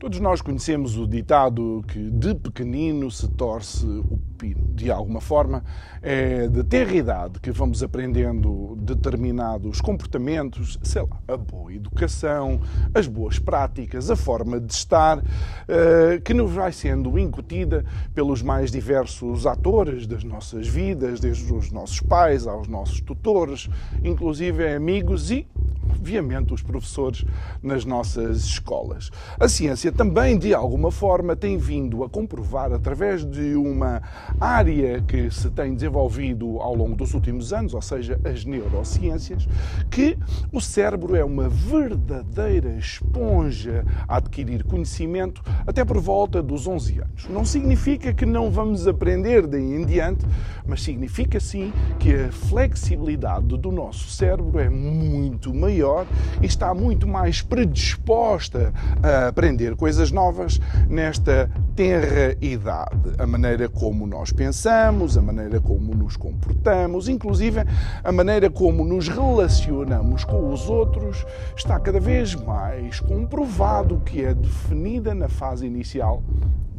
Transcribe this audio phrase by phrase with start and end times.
[0.00, 4.66] Todos nós conhecemos o ditado que de pequenino se torce o pino.
[4.72, 5.62] De alguma forma,
[6.00, 12.62] é de ter idade que vamos aprendendo determinados comportamentos, sei lá, a boa educação,
[12.94, 15.22] as boas práticas, a forma de estar,
[15.68, 21.70] eh, que nos vai sendo incutida pelos mais diversos atores das nossas vidas, desde os
[21.70, 23.68] nossos pais aos nossos tutores,
[24.02, 25.46] inclusive amigos e
[25.90, 27.24] obviamente, os professores
[27.62, 29.10] nas nossas escolas.
[29.38, 34.00] A ciência também, de alguma forma, tem vindo a comprovar, através de uma
[34.40, 39.48] área que se tem desenvolvido ao longo dos últimos anos, ou seja, as neurociências,
[39.90, 40.16] que
[40.52, 47.28] o cérebro é uma verdadeira esponja a adquirir conhecimento até por volta dos 11 anos.
[47.28, 50.24] Não significa que não vamos aprender daí em diante,
[50.66, 56.06] mas significa sim que a flexibilidade do nosso cérebro é muito maior maior
[56.42, 63.14] e está muito mais predisposta a aprender coisas novas nesta tenra idade.
[63.18, 67.64] A maneira como nós pensamos, a maneira como nos comportamos, inclusive
[68.04, 71.24] a maneira como nos relacionamos com os outros,
[71.56, 76.22] está cada vez mais comprovado que é definida na fase inicial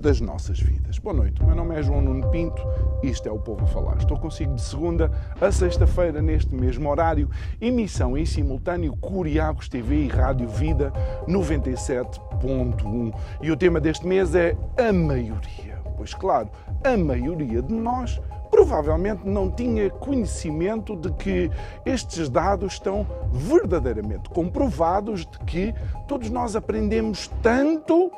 [0.02, 0.98] das nossas vidas.
[0.98, 2.60] Boa noite, meu nome é João Nuno Pinto
[3.04, 3.98] e isto é o Povo a Falar.
[3.98, 7.30] Estou consigo de segunda a sexta-feira, neste mesmo horário,
[7.62, 10.92] emissão em simultâneo Curiagos TV e Rádio Vida
[11.28, 13.14] 97.1.
[13.44, 15.80] E o tema deste mês é a maioria.
[15.96, 16.50] Pois claro,
[16.84, 21.52] a maioria de nós provavelmente não tinha conhecimento de que
[21.86, 25.76] estes dados estão verdadeiramente comprovados de que
[26.08, 28.12] todos nós aprendemos tanto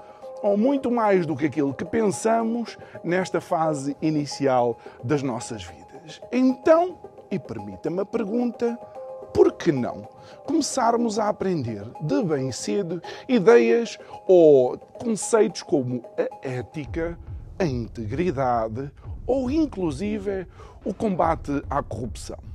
[0.44, 6.22] ou muito mais do que aquilo que pensamos nesta fase inicial das nossas vidas.
[6.32, 7.00] Então,
[7.32, 8.78] e permita-me a pergunta,
[9.34, 10.08] por que não
[10.46, 17.18] começarmos a aprender de bem cedo ideias ou conceitos como a ética,
[17.58, 18.92] a integridade
[19.26, 20.46] ou inclusive
[20.84, 22.53] o combate à corrupção?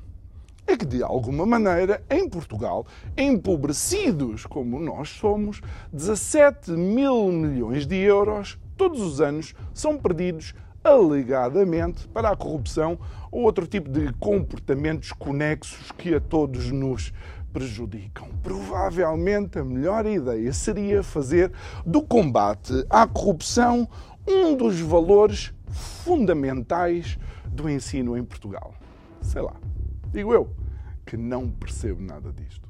[0.68, 2.86] É que, de alguma maneira, em Portugal,
[3.16, 12.06] empobrecidos como nós somos, 17 mil milhões de euros todos os anos são perdidos alegadamente
[12.08, 12.98] para a corrupção
[13.32, 17.12] ou outro tipo de comportamentos conexos que a todos nos
[17.50, 18.28] prejudicam.
[18.42, 21.50] Provavelmente a melhor ideia seria fazer
[21.84, 23.88] do combate à corrupção
[24.26, 25.52] um dos valores
[26.04, 28.74] fundamentais do ensino em Portugal.
[29.22, 29.54] Sei lá.
[30.10, 30.54] Digo eu,
[31.06, 32.67] que não percebo nada disto.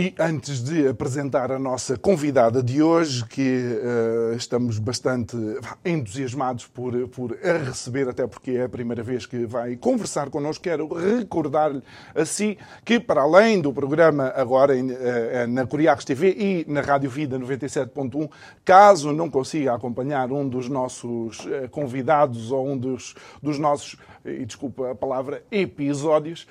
[0.00, 5.36] E antes de apresentar a nossa convidada de hoje, que uh, estamos bastante
[5.84, 10.62] entusiasmados por, por a receber, até porque é a primeira vez que vai conversar connosco,
[10.62, 11.82] quero recordar-lhe
[12.14, 17.10] assim que, para além do programa agora em, uh, na Curiacos TV e na Rádio
[17.10, 18.30] Vida 97.1,
[18.64, 24.44] caso não consiga acompanhar um dos nossos uh, convidados ou um dos, dos nossos e
[24.44, 26.46] desculpa a palavra, episódios.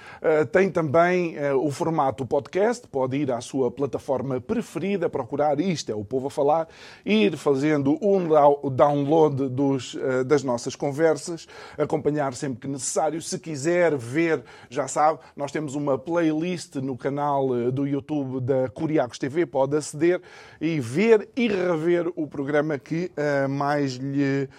[0.51, 6.03] Tem também o formato podcast, pode ir à sua plataforma preferida, procurar Isto é o
[6.03, 6.67] Povo a Falar,
[7.05, 11.47] ir fazendo um download dos, uh, das nossas conversas,
[11.77, 13.21] acompanhar sempre que necessário.
[13.21, 19.17] Se quiser ver, já sabe, nós temos uma playlist no canal do YouTube da Curiacos
[19.17, 20.21] TV, pode aceder
[20.59, 23.12] e ver e rever o programa que
[23.50, 24.50] mais lhe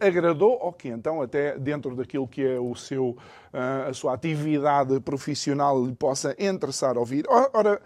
[0.00, 3.16] agradou ou que então até dentro daquilo que é o seu
[3.52, 7.24] a sua atividade profissional lhe possa interessar ouvir.
[7.28, 7.80] Ora,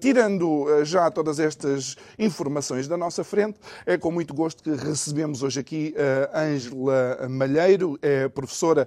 [0.00, 5.60] tirando já todas estas informações da nossa frente, é com muito gosto que recebemos hoje
[5.60, 5.94] aqui
[6.34, 8.86] Ângela Malheiro, é professora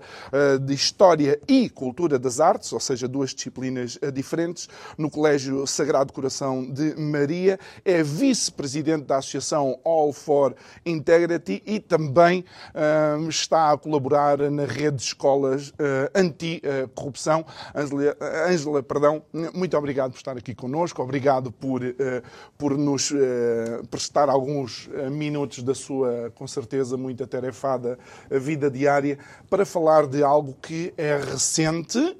[0.61, 4.67] de História e Cultura das Artes, ou seja, duas disciplinas diferentes,
[4.97, 12.43] no Colégio Sagrado Coração de Maria, é vice-presidente da Associação All for Integrity e também
[13.29, 15.73] está a colaborar na rede de escolas
[16.13, 17.45] anti-corrupção.
[18.47, 19.23] Ângela, perdão,
[19.53, 21.81] muito obrigado por estar aqui connosco, obrigado por,
[22.57, 23.11] por nos
[23.89, 27.97] prestar alguns minutos da sua, com certeza, muito atarefada
[28.29, 29.17] vida diária
[29.49, 32.17] para falar de algo que é recente,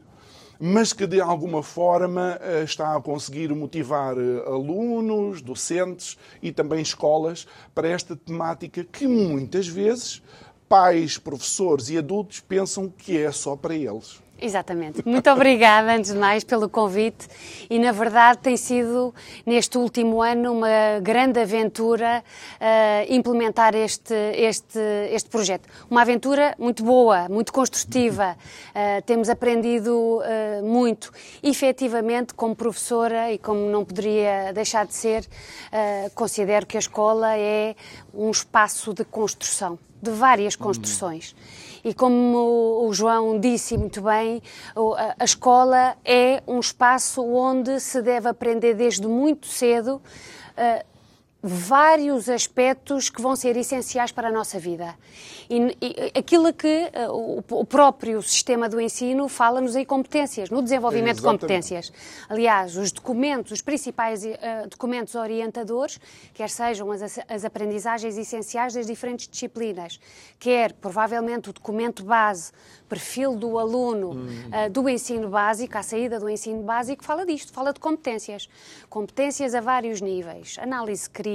[0.60, 4.16] mas que de alguma forma está a conseguir motivar
[4.46, 7.46] alunos, docentes e também escolas
[7.76, 10.22] para esta temática que muitas vezes
[10.74, 14.20] pais, professores e adultos pensam que é só para eles.
[14.42, 15.08] Exatamente.
[15.08, 17.28] Muito obrigada, antes de mais, pelo convite.
[17.70, 19.14] E, na verdade, tem sido,
[19.46, 22.24] neste último ano, uma grande aventura
[22.60, 24.80] uh, implementar este, este,
[25.12, 25.70] este projeto.
[25.92, 28.36] Uma aventura muito boa, muito construtiva.
[28.72, 31.12] Uh, temos aprendido uh, muito.
[31.44, 35.24] Efetivamente, como professora, e como não poderia deixar de ser,
[36.16, 37.76] considero que a escola é
[38.12, 41.34] um espaço de construção, de várias construções.
[41.38, 41.64] Hum.
[41.86, 44.42] E como o João disse muito bem,
[45.20, 50.02] a escola é um espaço onde se deve aprender desde muito cedo
[50.56, 50.86] eh,
[51.46, 54.96] vários aspectos que vão ser essenciais para a nossa vida.
[55.50, 60.62] E, e aquilo que uh, o, o, próprio sistema do ensino fala-nos em competências, no
[60.62, 61.92] desenvolvimento de competências.
[62.30, 66.00] Aliás, os documentos, os principais uh, documentos orientadores,
[66.34, 70.00] quer sejam as, as aprendizagens essenciais das diferentes disciplinas,
[70.40, 72.54] quer provavelmente o documento base
[72.88, 77.74] perfil do aluno uh, do ensino básico, à saída do ensino básico, fala disto, fala
[77.74, 78.48] de competências.
[78.90, 80.56] Competências a vários níveis.
[80.62, 81.33] Análise crítica,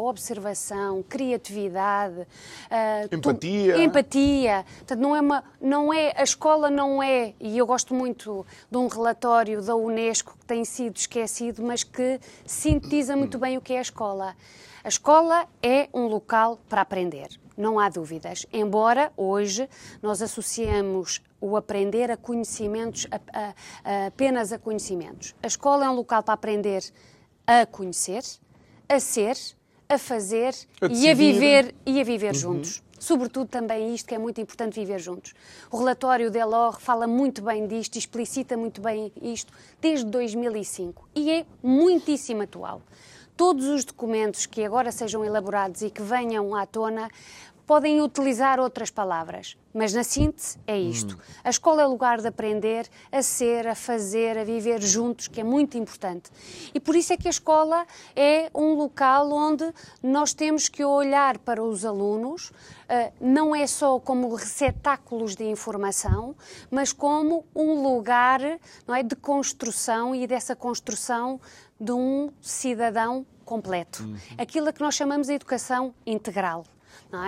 [0.00, 3.74] observação, criatividade, uh, empatia.
[3.74, 4.64] Tu, empatia.
[4.78, 8.76] Portanto, não é uma, não é, a escola não é, e eu gosto muito de
[8.76, 13.74] um relatório da Unesco que tem sido esquecido, mas que sintetiza muito bem o que
[13.74, 14.36] é a escola.
[14.82, 17.28] A escola é um local para aprender
[17.60, 18.46] não há dúvidas.
[18.52, 19.68] Embora hoje
[20.02, 23.54] nós associamos o aprender a conhecimentos, a, a,
[23.84, 25.34] a, apenas a conhecimentos.
[25.42, 26.82] A escola é um local para aprender
[27.46, 28.22] a conhecer,
[28.90, 29.36] a ser,
[29.88, 30.52] a fazer
[30.90, 32.40] e a viver e a viver uhum.
[32.40, 32.82] juntos.
[32.98, 35.32] Sobretudo também isto que é muito importante viver juntos.
[35.70, 41.46] O relatório Delors fala muito bem disto, explicita muito bem isto desde 2005 e é
[41.62, 42.82] muitíssimo atual
[43.40, 47.08] todos os documentos que agora sejam elaborados e que venham à tona
[47.70, 51.14] podem utilizar outras palavras, mas na síntese é isto.
[51.14, 51.34] Hum.
[51.44, 55.44] A escola é lugar de aprender a ser, a fazer, a viver juntos, que é
[55.44, 56.32] muito importante.
[56.74, 57.86] E por isso é que a escola
[58.16, 59.72] é um local onde
[60.02, 62.50] nós temos que olhar para os alunos,
[62.88, 66.34] eh, não é só como receptáculos de informação,
[66.72, 68.40] mas como um lugar
[68.84, 71.40] não é, de construção e dessa construção
[71.80, 74.02] de um cidadão completo.
[74.02, 74.16] Uhum.
[74.36, 76.64] Aquilo que nós chamamos de educação integral.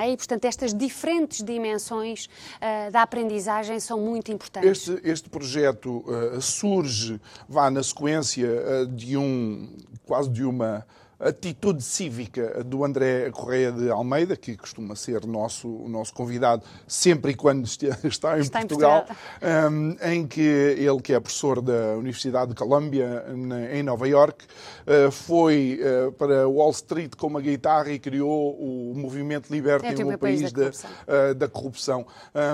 [0.00, 0.12] É?
[0.12, 4.88] E, portanto, estas diferentes dimensões uh, da aprendizagem são muito importantes.
[4.88, 9.68] Este, este projeto uh, surge, vá na sequência uh, de um,
[10.04, 10.86] quase de uma
[11.22, 17.32] atitude cívica do André Correia de Almeida, que costuma ser nosso, o nosso convidado sempre
[17.32, 17.64] e quando
[18.04, 19.06] está em está Portugal,
[19.40, 23.24] em, em que ele, que é professor da Universidade de Colômbia,
[23.72, 24.44] em Nova York,
[24.86, 30.18] uh, foi uh, para Wall Street com uma guitarra e criou o movimento Libertem o
[30.18, 30.90] País, da, corrupção.
[30.90, 32.06] Uh, da corrupção.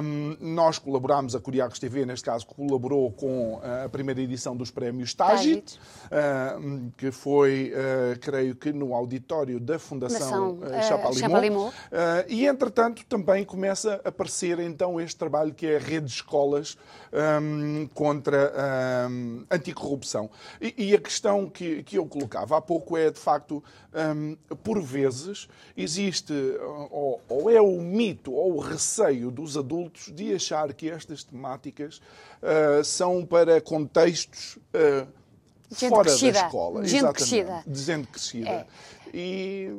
[0.02, 5.14] Um, nós colaborámos, a Curiacos TV, neste caso, colaborou com a primeira edição dos prémios
[5.14, 5.78] Tagit,
[6.96, 7.72] que foi,
[8.20, 11.68] creio que no auditório da Fundação uh, Chapalimau.
[11.68, 11.72] Uh,
[12.28, 16.76] e, entretanto, também começa a aparecer então este trabalho que é a rede de escolas
[17.12, 18.52] um, contra
[19.10, 20.30] um, anticorrupção.
[20.60, 23.62] E, e, a questão que, que eu colocava há pouco é, de facto,
[23.94, 26.32] um, por vezes existe
[26.90, 32.00] ou, ou, é o mito ou o receio dos adultos de achar que estas temáticas
[32.42, 35.17] uh, são para contextos uh,
[35.70, 36.40] Gente fora crescida.
[36.40, 36.84] da escola.
[36.84, 37.16] Gente exatamente.
[37.16, 37.62] crescida.
[37.66, 38.48] De gente crescida.
[38.48, 38.66] É.
[39.12, 39.74] E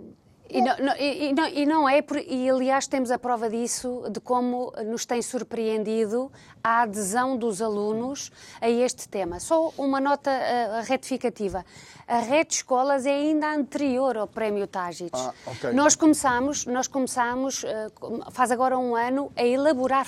[0.50, 4.04] E não, não, e, não, e não, é, por, e aliás temos a prova disso,
[4.12, 6.32] de como nos tem surpreendido
[6.64, 9.40] a adesão dos alunos a este tema.
[9.40, 11.64] Só uma nota uh, retificativa.
[12.08, 15.22] A rede de escolas é ainda anterior ao Prémio Tágites.
[15.22, 15.72] Ah, okay.
[15.74, 20.06] Nós começamos, nós começamos, uh, faz agora um ano, a elaborar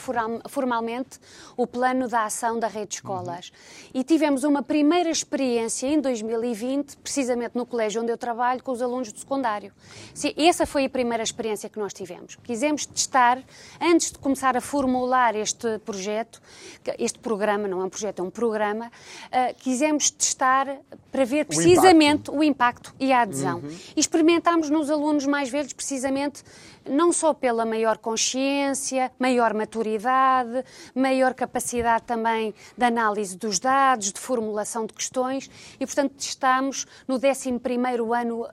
[0.50, 1.20] formalmente
[1.56, 3.50] o plano da ação da rede de escolas.
[3.50, 3.92] Uhum.
[4.02, 8.82] E tivemos uma primeira experiência em 2020, precisamente no colégio onde eu trabalho, com os
[8.82, 9.72] alunos do secundário.
[10.16, 12.36] Sim, essa foi a primeira experiência que nós tivemos.
[12.44, 13.42] Quisemos testar,
[13.80, 16.42] antes de começar a formular este projeto,
[16.98, 20.78] este programa, não é um projeto, é um programa, uh, quisemos testar
[21.12, 23.60] para ver precisamente o impacto, o impacto e a adesão.
[23.60, 23.78] Uhum.
[23.96, 26.44] E experimentámos nos alunos mais velhos precisamente
[26.90, 30.64] não só pela maior consciência, maior maturidade,
[30.96, 37.20] maior capacidade também de análise dos dados, de formulação de questões e, portanto, testámos no
[37.20, 38.48] 11º ano uh,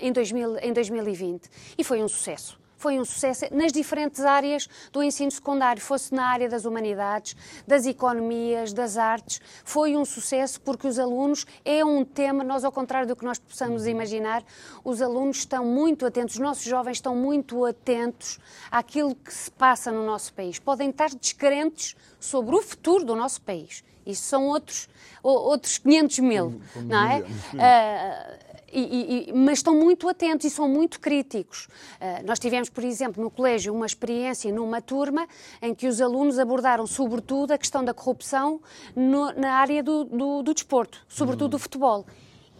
[0.00, 5.04] em, 2000, em 2020 e foi um sucesso foi um sucesso nas diferentes áreas do
[5.04, 9.40] ensino secundário, fosse na área das humanidades, das economias, das artes.
[9.64, 13.38] Foi um sucesso porque os alunos é um tema, nós ao contrário do que nós
[13.38, 14.42] possamos imaginar,
[14.82, 19.92] os alunos estão muito atentos, os nossos jovens estão muito atentos àquilo que se passa
[19.92, 20.58] no nosso país.
[20.58, 23.84] Podem estar descrentes sobre o futuro do nosso país.
[24.04, 24.88] Isso são outros,
[25.22, 27.22] outros 500 mil, não é?
[28.74, 31.66] E, e, mas estão muito atentos e são muito críticos.
[32.00, 35.28] Uh, nós tivemos, por exemplo, no colégio uma experiência numa turma
[35.60, 38.60] em que os alunos abordaram sobretudo a questão da corrupção
[38.96, 42.06] no, na área do, do, do desporto, sobretudo do futebol.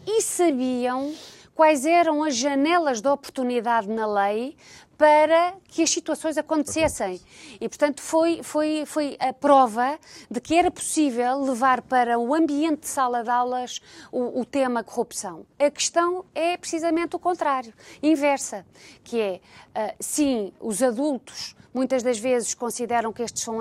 [0.06, 1.14] E sabiam
[1.54, 4.56] quais eram as janelas de oportunidade na lei
[5.02, 7.20] para que as situações acontecessem.
[7.60, 9.98] E, portanto, foi, foi, foi a prova
[10.30, 13.80] de que era possível levar para o ambiente de sala de aulas
[14.12, 15.44] o, o tema corrupção.
[15.58, 18.64] A questão é precisamente o contrário, inversa,
[19.02, 19.40] que é,
[19.70, 23.58] uh, sim, os adultos muitas das vezes consideram que estes são,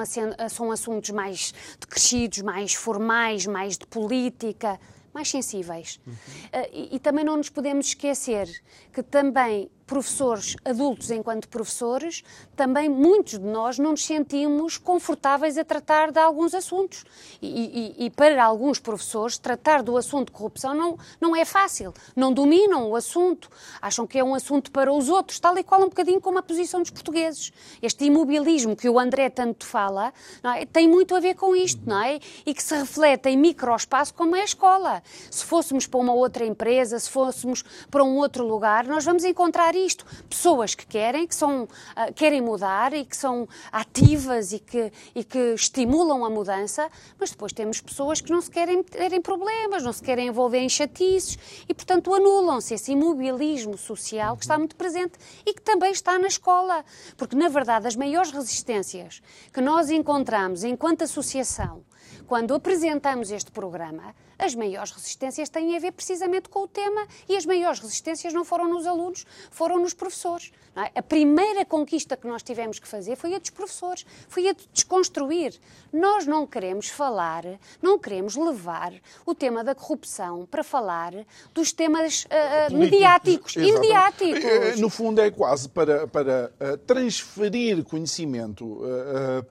[0.48, 4.80] são assuntos mais decrescidos, mais formais, mais de política,
[5.12, 6.00] mais sensíveis.
[6.06, 6.14] Uhum.
[6.14, 8.48] Uh, e, e também não nos podemos esquecer
[8.94, 12.24] que também professores adultos enquanto professores,
[12.56, 17.04] também muitos de nós não nos sentimos confortáveis a tratar de alguns assuntos.
[17.42, 21.94] E, e, e, para alguns professores, tratar do assunto de corrupção não, não é fácil.
[22.16, 23.50] Não dominam o assunto,
[23.82, 26.44] acham que é um assunto para os outros, tal e qual um bocadinho como a
[26.44, 27.52] posição dos portugueses.
[27.82, 30.14] Este imobilismo que o André tanto fala
[30.56, 30.66] é?
[30.66, 32.18] tem muito a ver com isto, não é?
[32.46, 35.04] E que se reflete em microespaço como é a escola.
[35.30, 39.76] Se fôssemos para uma outra empresa, se fôssemos para um outro lugar, nós vamos encontrar
[39.86, 40.06] isto.
[40.30, 45.24] Pessoas que querem, que são, uh, querem mudar e que são ativas e que, e
[45.24, 49.84] que estimulam a mudança, mas depois temos pessoas que não se querem ter em problemas,
[49.84, 54.76] não se querem envolver em chatices e, portanto, anulam-se esse imobilismo social que está muito
[54.76, 55.14] presente
[55.46, 56.84] e que também está na escola.
[57.18, 59.22] Porque, na verdade, as maiores resistências
[59.54, 61.84] que nós encontramos enquanto associação
[62.28, 67.38] quando apresentamos este programa, as maiores resistências têm a ver precisamente com o tema e
[67.38, 70.52] as maiores resistências não foram nos alunos, foram nos professores.
[70.76, 71.00] É?
[71.00, 74.68] A primeira conquista que nós tivemos que fazer foi a dos professores, foi a de
[74.74, 75.54] desconstruir.
[75.94, 77.44] Nós não queremos falar,
[77.82, 78.94] não queremos levar
[79.26, 81.14] o tema da corrupção para falar
[81.54, 84.44] dos temas uh, mediáticos, imediáticos.
[84.44, 88.82] Eh, no fundo é quase para, para uh, transferir conhecimento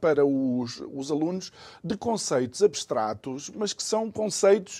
[0.00, 1.52] para os, os alunos
[1.84, 4.79] de conceitos abstratos, mas que são conceitos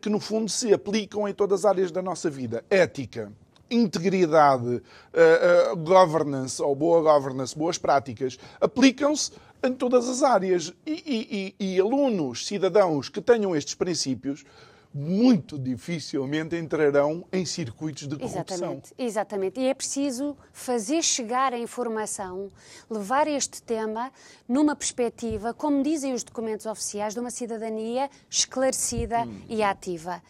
[0.00, 2.64] que no fundo se aplicam em todas as áreas da nossa vida.
[2.70, 3.32] Ética,
[3.70, 10.72] integridade, uh, uh, governance ou boa governance, boas práticas, aplicam-se em todas as áreas.
[10.86, 14.44] E, e, e, alunos, cidadãos que tenham estes princípios,
[14.92, 18.42] muito dificilmente entrarão em circuitos de corrupção.
[18.42, 19.60] Exatamente, exatamente.
[19.60, 22.50] E é preciso fazer chegar a informação,
[22.88, 24.10] levar este tema
[24.48, 29.42] numa perspectiva, como dizem os documentos oficiais, de uma cidadania esclarecida hum.
[29.48, 30.22] e ativa.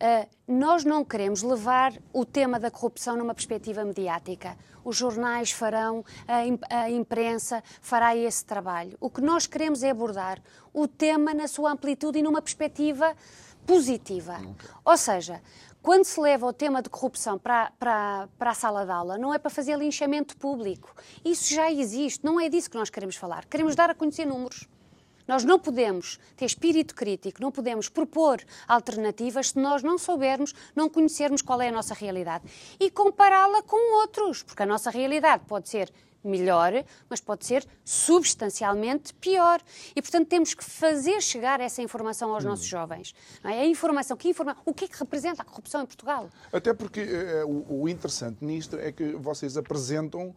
[0.00, 4.56] Uh, nós não queremos levar o tema da corrupção numa perspectiva mediática.
[4.82, 8.96] Os jornais farão, a, a imprensa fará esse trabalho.
[8.98, 13.14] O que nós queremos é abordar o tema na sua amplitude e numa perspectiva
[13.66, 14.34] positiva.
[14.34, 14.70] Okay.
[14.84, 15.42] Ou seja,
[15.82, 19.32] quando se leva o tema de corrupção para, para, para a sala de aula, não
[19.32, 20.94] é para fazer linchamento público.
[21.24, 23.46] Isso já existe, não é disso que nós queremos falar.
[23.46, 24.68] Queremos dar a conhecer números.
[25.26, 30.88] Nós não podemos ter espírito crítico, não podemos propor alternativas se nós não soubermos, não
[30.88, 32.44] conhecermos qual é a nossa realidade
[32.80, 39.14] e compará-la com outros, porque a nossa realidade pode ser melhor, mas pode ser substancialmente
[39.14, 39.60] pior.
[39.94, 43.14] E, portanto, temos que fazer chegar essa informação aos nossos jovens.
[43.42, 43.60] É?
[43.60, 46.28] A informação, que informa, o que é que representa a corrupção em Portugal?
[46.52, 50.34] Até porque uh, o, o, interessante nisto é que vocês apresentam uh,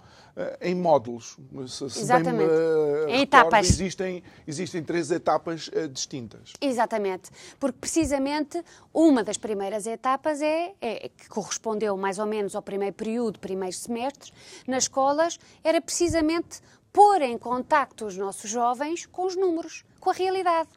[0.61, 1.37] em módulos.
[1.67, 2.47] Se, se Exatamente.
[2.47, 3.69] Bem, em recordo, etapas.
[3.69, 6.53] Existem, existem três etapas distintas.
[6.61, 7.29] Exatamente.
[7.59, 8.63] Porque, precisamente,
[8.93, 13.75] uma das primeiras etapas é, é que correspondeu mais ou menos ao primeiro período, primeiro
[13.75, 14.31] semestre,
[14.67, 16.61] nas escolas, é era precisamente
[16.91, 20.69] pôr em contacto os nossos jovens com os números, com a realidade.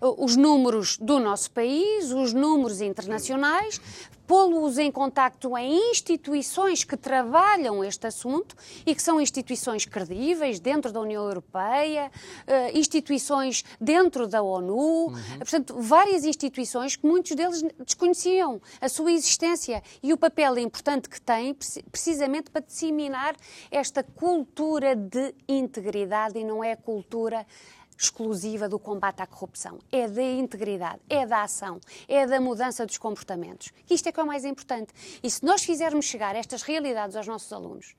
[0.00, 3.80] Os números do nosso país, os números internacionais,
[4.26, 10.90] pô-los em contacto em instituições que trabalham este assunto e que são instituições credíveis dentro
[10.90, 15.38] da União Europeia, uh, instituições dentro da ONU, uhum.
[15.38, 21.20] portanto, várias instituições que muitos deles desconheciam a sua existência e o papel importante que
[21.20, 21.54] têm
[21.90, 23.36] precisamente para disseminar
[23.70, 27.46] esta cultura de integridade e não é cultura
[28.04, 29.78] exclusiva do combate à corrupção.
[29.90, 33.70] É da integridade, é da ação, é da mudança dos comportamentos.
[33.88, 34.92] Isto é que é o mais importante.
[35.22, 37.94] E se nós fizermos chegar estas realidades aos nossos alunos,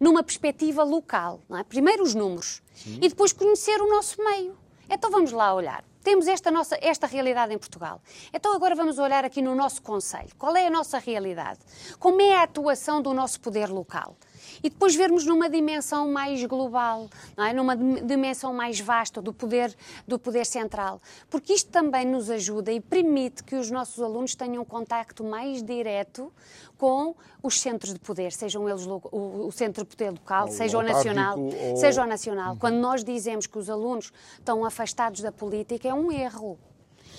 [0.00, 1.62] numa perspectiva local, é?
[1.64, 2.98] primeiro os números Sim.
[3.02, 4.56] e depois conhecer o nosso meio.
[4.88, 5.84] Então vamos lá olhar.
[6.02, 8.00] Temos esta, nossa, esta realidade em Portugal.
[8.32, 10.30] Então agora vamos olhar aqui no nosso Conselho.
[10.36, 11.60] Qual é a nossa realidade?
[11.98, 14.16] Como é a atuação do nosso poder local?
[14.62, 17.52] E depois vermos numa dimensão mais global, não é?
[17.52, 19.74] numa dimensão mais vasta do poder,
[20.06, 21.00] do poder central.
[21.30, 25.62] Porque isto também nos ajuda e permite que os nossos alunos tenham um contacto mais
[25.62, 26.32] direto
[26.76, 29.00] com os centros de poder, sejam eles o,
[29.46, 31.76] o centro de poder local, ou seja o nacional, ou...
[31.76, 32.54] seja o nacional.
[32.54, 32.58] Uhum.
[32.58, 36.58] Quando nós dizemos que os alunos estão afastados da política, é um erro.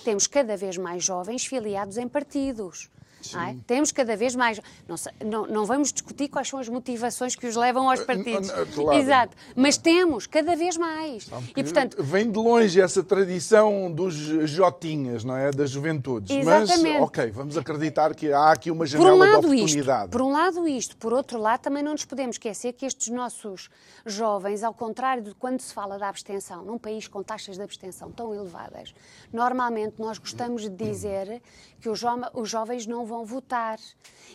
[0.03, 2.89] Temos cada vez mais jovens filiados em partidos.
[3.35, 3.55] É?
[3.65, 4.59] Temos cada vez mais.
[4.87, 8.49] Não, não, não, vamos discutir quais são as motivações que os levam aos partidos.
[8.51, 8.99] Claro.
[8.99, 9.37] Exato.
[9.55, 11.29] Mas temos cada vez mais.
[11.55, 15.51] E, portanto, vem de longe essa tradição dos Jotinhas, não é?
[15.51, 16.35] Das juventudes.
[16.35, 16.99] Exatamente.
[16.99, 20.03] Mas, ok, vamos acreditar que há aqui uma janela um de oportunidade.
[20.03, 20.97] Isto, por um lado, isto.
[20.97, 23.69] Por outro lado, também não nos podemos esquecer que estes nossos
[24.05, 28.11] jovens, ao contrário de quando se fala da abstenção, num país com taxas de abstenção
[28.11, 28.93] tão elevadas,
[29.31, 31.41] normalmente nós gostamos de dizer
[31.79, 33.77] que os, jo os jovens não vão votar.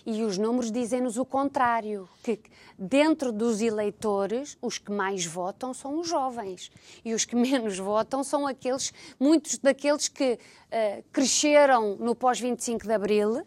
[0.07, 2.41] E os números dizem-nos o contrário, que
[2.79, 6.71] dentro dos eleitores, os que mais votam são os jovens.
[7.05, 12.93] E os que menos votam são aqueles, muitos daqueles que uh, cresceram no pós-25 de
[12.93, 13.45] Abril é?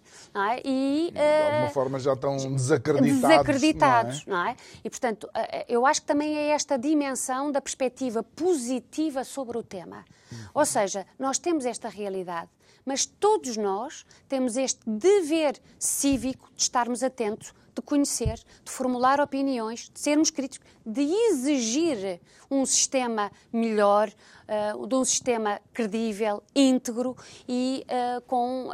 [0.66, 1.10] e...
[1.10, 3.22] Uh, de alguma eh, forma já estão desacreditados.
[3.22, 4.42] Desacreditados, não é?
[4.42, 4.56] Não é?
[4.84, 9.64] E, portanto, uh, eu acho que também é esta dimensão da perspectiva positiva sobre o
[9.64, 10.04] tema.
[10.32, 10.38] Uhum.
[10.56, 12.50] Ou seja, nós temos esta realidade
[12.86, 19.90] mas todos nós temos este dever cívico de estarmos atentos, de conhecer, de formular opiniões,
[19.94, 22.20] de sermos críticos, de exigir
[22.50, 24.12] um sistema melhor,
[24.52, 27.16] uh, de um sistema credível, íntegro
[27.48, 28.72] e uh, com, uh,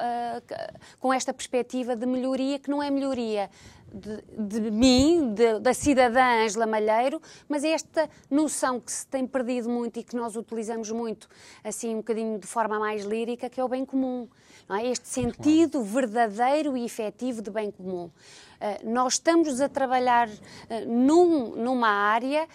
[0.99, 3.49] com esta perspectiva de melhoria, que não é melhoria
[3.93, 4.21] de,
[4.59, 9.69] de mim, de, da cidadã Angela Malheiro, mas é esta noção que se tem perdido
[9.69, 11.29] muito e que nós utilizamos muito,
[11.63, 14.27] assim, um bocadinho de forma mais lírica, que é o bem comum.
[14.69, 14.85] É?
[14.87, 18.05] Este sentido verdadeiro e efetivo de bem comum.
[18.05, 20.33] Uh, nós estamos a trabalhar uh,
[20.85, 22.45] num, numa área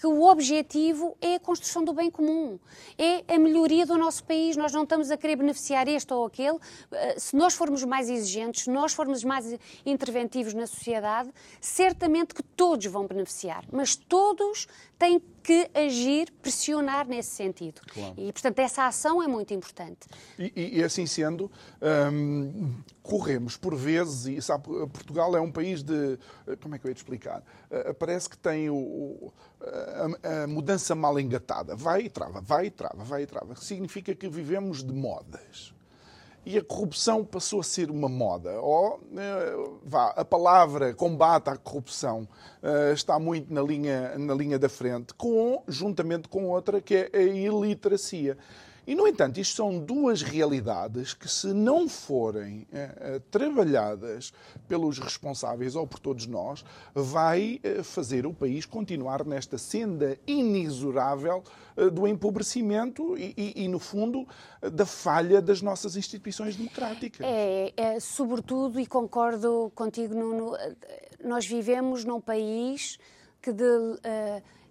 [0.00, 2.58] que o objetivo é a construção do bem comum,
[2.96, 4.56] é a melhoria do nosso país.
[4.56, 6.58] Nós não estamos a querer beneficiar este ou aquele.
[6.90, 12.42] Eh, se nós formos mais exigentes, se nós formos mais interventivos na sociedade, certamente que
[12.42, 14.66] todos vão beneficiar, mas todos
[15.00, 17.80] têm que agir, pressionar nesse sentido.
[17.88, 18.14] Claro.
[18.18, 20.06] E, portanto, essa ação é muito importante.
[20.38, 21.50] E, e, assim sendo,
[22.12, 26.18] hum, corremos por vezes, e sabe, Portugal é um país de.
[26.60, 27.42] Como é que eu ia te explicar?
[27.70, 29.32] Uh, parece que tem o,
[29.62, 31.74] a, a, mudança mal engatada.
[31.74, 33.56] Vai e trava, vai e trava, vai e trava.
[33.56, 35.72] Significa que vivemos de modas
[36.50, 38.60] e a corrupção passou a ser uma moda.
[38.60, 42.26] Ou, eh, vá, a palavra combate à corrupção
[42.60, 47.10] uh, está muito na linha, na linha da frente, com, juntamente com outra que é
[47.14, 48.36] a iliteracia.
[48.90, 54.32] E, no entanto, isto são duas realidades que, se não forem uh, trabalhadas
[54.66, 61.44] pelos responsáveis ou por todos nós, vai uh, fazer o país continuar nesta senda inexorável
[61.76, 64.26] uh, do empobrecimento e, e, e, no fundo,
[64.60, 67.24] da falha das nossas instituições democráticas.
[67.24, 70.56] É, é sobretudo, e concordo contigo, Nuno,
[71.22, 72.98] nós vivemos num país
[73.40, 73.62] que de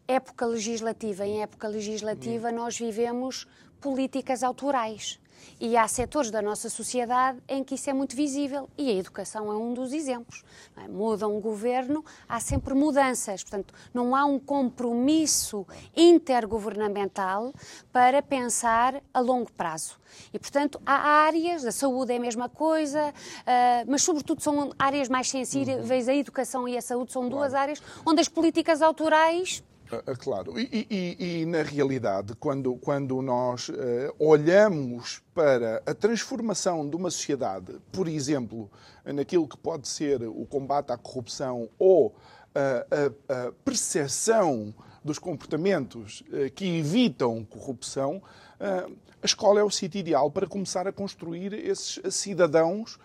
[0.10, 2.56] época legislativa em época legislativa hum.
[2.56, 3.48] nós vivemos
[3.80, 5.19] políticas autorais.
[5.58, 9.52] E há setores da nossa sociedade em que isso é muito visível e a educação
[9.52, 10.43] é um dos exemplos.
[10.76, 10.88] É?
[10.88, 13.41] Muda um governo, há sempre mudanças.
[13.43, 17.54] Portanto, não há um compromisso intergovernamental
[17.91, 19.98] para pensar a longo prazo.
[20.34, 25.08] E, portanto, há áreas, a saúde é a mesma coisa, uh, mas, sobretudo, são áreas
[25.08, 25.89] mais sensíveis.
[25.89, 26.13] Uhum.
[26.13, 29.68] A educação e a saúde são duas áreas onde as políticas autorais ah, ah,
[30.19, 33.73] claro, e, e, e, na realidade, quando, quando nós uh,
[34.19, 38.69] olhamos para a transformação de uma sociedade, por exemplo,
[39.06, 42.15] naquilo que pode ser o combate à corrupção ou
[42.54, 42.86] a,
[43.34, 44.73] a, a percepção
[45.04, 48.17] dos comportamentos uh, que evitam corrupção,
[48.60, 52.97] uh, a escola é o sítio ideal para começar a construir esses cidadãos,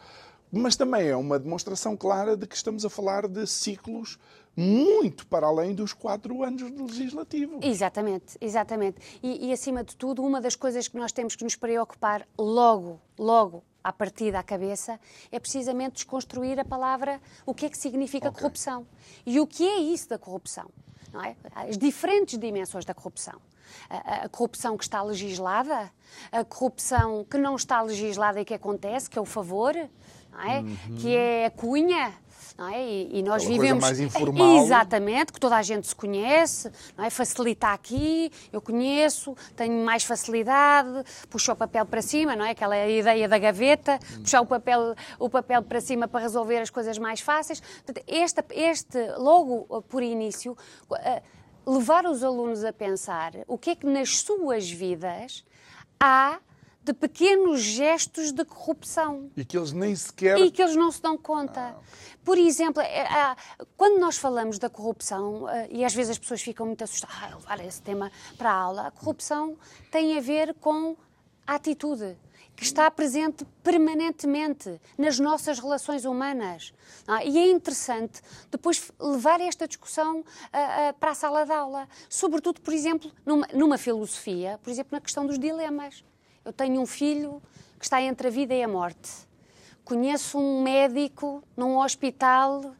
[0.53, 4.18] mas também é uma demonstração clara de que estamos a falar de ciclos
[4.57, 7.61] muito para além dos quatro anos do legislativo.
[7.62, 8.99] Exatamente, exatamente.
[9.23, 13.01] E, e, acima de tudo, uma das coisas que nós temos que nos preocupar logo,
[13.19, 14.99] logo, à partida à cabeça,
[15.31, 18.40] é precisamente desconstruir a palavra, o que é que significa okay.
[18.40, 18.87] corrupção.
[19.27, 20.71] E o que é isso da corrupção?
[21.12, 21.37] Não é?
[21.55, 23.40] As diferentes dimensões da corrupção.
[23.88, 25.90] A, a, corrupção que está legislada,
[26.31, 30.61] a corrupção que não está legislada e que acontece, que é o favor, é?
[30.61, 30.97] Uhum.
[30.97, 32.12] que é a cunha,
[32.57, 32.85] não é?
[32.85, 34.57] E, e nós Aquela vivemos mais informal.
[34.62, 37.11] exatamente que toda a gente se conhece, não é?
[37.11, 42.51] Facilita aqui, eu conheço, tenho mais facilidade, puxo o papel para cima, não é?
[42.51, 46.99] Aquela ideia da gaveta, puxar o papel o papel para cima para resolver as coisas
[46.99, 47.62] mais fáceis.
[48.07, 50.57] Este, este logo por início
[50.99, 51.23] eh,
[51.67, 55.45] levar os alunos a pensar o que é que nas suas vidas
[55.99, 56.38] há
[56.85, 59.31] de pequenos gestos de corrupção.
[59.35, 60.38] E que eles nem sequer.
[60.38, 61.75] E que eles não se dão conta.
[61.75, 61.81] Ah.
[62.23, 63.35] Por exemplo, é,
[63.75, 67.37] quando nós falamos da corrupção, eh, e às vezes as pessoas ficam muito assustadas, ah,
[67.37, 69.57] levar esse tema para a aula, a corrupção
[69.90, 70.94] tem a ver com
[71.47, 72.16] a atitude
[72.55, 76.73] que está presente permanentemente nas nossas relações humanas.
[77.07, 78.20] Ah, e é interessante
[78.51, 83.79] depois levar esta discussão uh, para a sala de aula, sobretudo, por exemplo, numa, numa
[83.79, 86.05] filosofia, por exemplo, na questão dos dilemas.
[86.45, 87.41] Eu tenho um filho
[87.79, 89.11] que está entre a vida e a morte.
[89.85, 92.75] Conheço um médico num hospital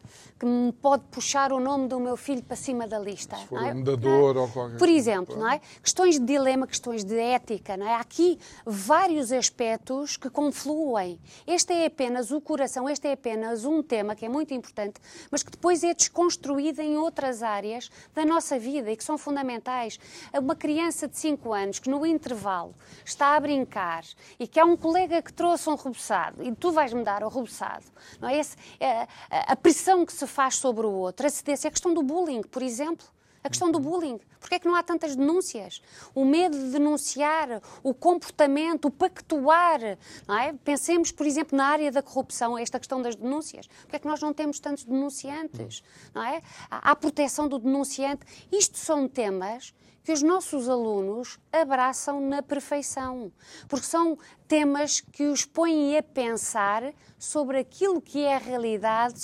[0.45, 3.35] que me pode puxar o nome do meu filho para cima da lista.
[3.35, 3.73] Se for é?
[3.73, 4.41] um dador é?
[4.41, 5.59] ou qualquer Por exemplo, não é?
[5.83, 7.95] Questões de dilema, questões de ética, não é?
[7.95, 11.19] Há aqui vários aspectos que confluem.
[11.47, 15.43] Este é apenas o coração, este é apenas um tema que é muito importante, mas
[15.43, 19.99] que depois é desconstruído em outras áreas da nossa vida e que são fundamentais.
[20.39, 24.05] Uma criança de 5 anos que no intervalo está a brincar
[24.39, 27.87] e que há um colega que trouxe um rebuçado e tu vais-me dar o rebuçado,
[28.21, 28.39] não é?
[28.39, 31.27] Esse, é a pressão que se faz sobre o outro.
[31.27, 33.07] A cedência, a questão do bullying, por exemplo.
[33.43, 34.19] A questão do bullying.
[34.45, 35.81] Porquê é que não há tantas denúncias?
[36.15, 39.81] O medo de denunciar, o comportamento, o pactuar.
[40.29, 40.53] Não é?
[40.53, 43.67] Pensemos, por exemplo, na área da corrupção, esta questão das denúncias.
[43.67, 45.83] Porquê é que nós não temos tantos denunciantes?
[46.15, 46.43] Não é?
[46.71, 48.27] Há proteção do denunciante.
[48.53, 49.73] Isto são temas
[50.05, 53.33] que os nossos alunos abraçam na perfeição,
[53.67, 59.19] porque são temas que os põem a pensar sobre aquilo que é a realidade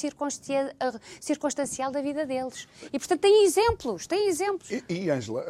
[1.21, 2.67] circunstancial da vida deles.
[2.91, 4.71] E, portanto, têm exemplos, têm exemplos.
[4.89, 5.45] E, Ângela,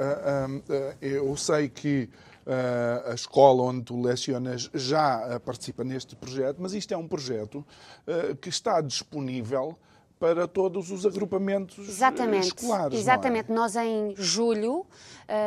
[1.01, 2.09] eu sei que
[3.07, 7.65] a escola onde tu lecionas já participa neste projeto, mas isto é um projeto
[8.41, 9.79] que está disponível
[10.21, 12.49] para todos os agrupamentos Exatamente.
[12.49, 12.99] escolares.
[12.99, 13.01] É?
[13.01, 13.51] Exatamente.
[13.51, 13.55] É?
[13.55, 14.87] Nós em julho, uh,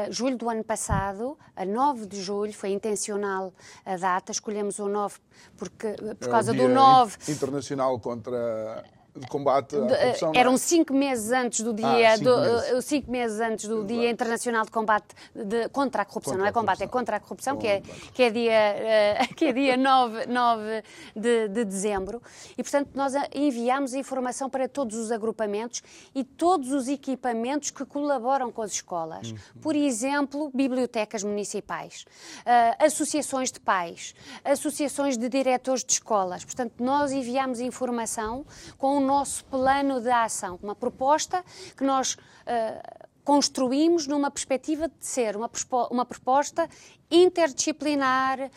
[0.09, 3.53] julho do ano passado, a 9 de julho, foi intencional
[3.85, 5.19] a data, escolhemos o 9
[5.55, 7.17] porque, por é causa do 9.
[7.29, 8.83] Internacional contra
[9.15, 10.31] de combate à corrupção.
[10.33, 10.39] É?
[10.39, 12.71] Eram cinco meses antes do dia, ah, cinco, do, meses.
[12.71, 16.49] Uh, cinco meses antes do Dia Internacional de Combate de, contra a Corrupção, contra não
[16.49, 17.81] é combate, é contra a corrupção, que é,
[18.13, 20.83] que é dia, uh, que é dia 9, 9
[21.15, 22.21] de, de dezembro.
[22.57, 25.83] E, portanto, nós enviamos informação para todos os agrupamentos
[26.15, 29.31] e todos os equipamentos que colaboram com as escolas.
[29.31, 29.37] Uhum.
[29.61, 32.05] Por exemplo, bibliotecas municipais,
[32.39, 36.43] uh, associações de pais, associações de diretores de escolas.
[36.43, 38.45] Portanto, nós enviamos informação
[38.77, 41.43] com nosso plano de ação, uma proposta
[41.77, 45.49] que nós uh, construímos numa perspectiva de ser uma,
[45.89, 46.69] uma proposta
[47.09, 48.49] interdisciplinar, uh,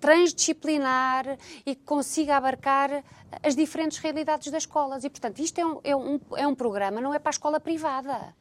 [0.00, 3.04] transdisciplinar e que consiga abarcar
[3.42, 5.04] as diferentes realidades das escolas.
[5.04, 7.60] E, portanto, isto é um, é um, é um programa, não é para a escola
[7.60, 8.34] privada.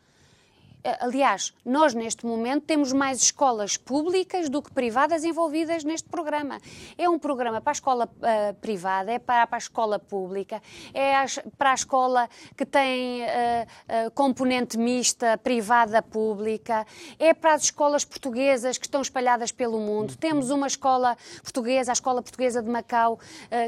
[0.81, 6.57] Eh, aliás, nós neste momento temos mais escolas públicas do que privadas envolvidas neste programa.
[6.97, 10.61] É um programa para a escola uh, privada, é para, para, a escola pública,
[10.93, 11.13] é
[11.57, 16.85] para a escola que tem uh, uh, componente mista, privada, pública,
[17.17, 20.15] é para as escolas portuguesas que estão espalhadas pelo mundo.
[20.15, 23.19] Temos uma escola portuguesa, a Escola Portuguesa de Macau,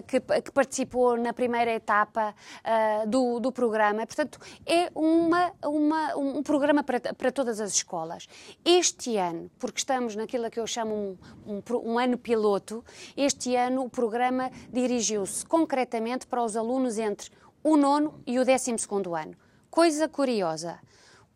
[0.07, 2.33] que, que, participou na primeira etapa
[3.07, 4.05] do, do programa.
[4.05, 8.27] Portanto, é uma, uma, um programa para para todas as escolas.
[8.63, 12.83] Este ano, porque estamos naquilo que eu chamo um, um, um ano piloto,
[13.15, 17.29] este ano o programa dirigiu-se concretamente para os alunos entre
[17.63, 19.35] o nono e o décimo segundo ano.
[19.69, 20.79] Coisa curiosa,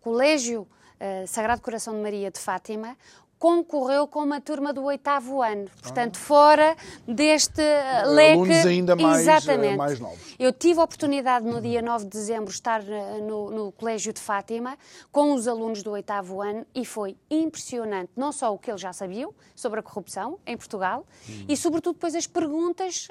[0.01, 2.97] Colégio uh, Sagrado Coração de Maria de Fátima,
[3.45, 6.25] concorreu com uma turma do oitavo ano, portanto, ah.
[6.25, 6.75] fora
[7.07, 8.33] deste uh, leque.
[8.33, 9.77] Alunos ainda mais, uh, Exatamente.
[9.77, 10.17] mais novos.
[10.39, 14.19] Eu tive a oportunidade no dia 9 de dezembro estar uh, no, no, Colégio de
[14.19, 14.75] Fátima
[15.11, 18.91] com os alunos do oitavo ano e foi impressionante, não só o que eles já
[18.91, 21.45] sabiam sobre a corrupção em Portugal hum.
[21.47, 23.09] e, sobretudo, depois as perguntas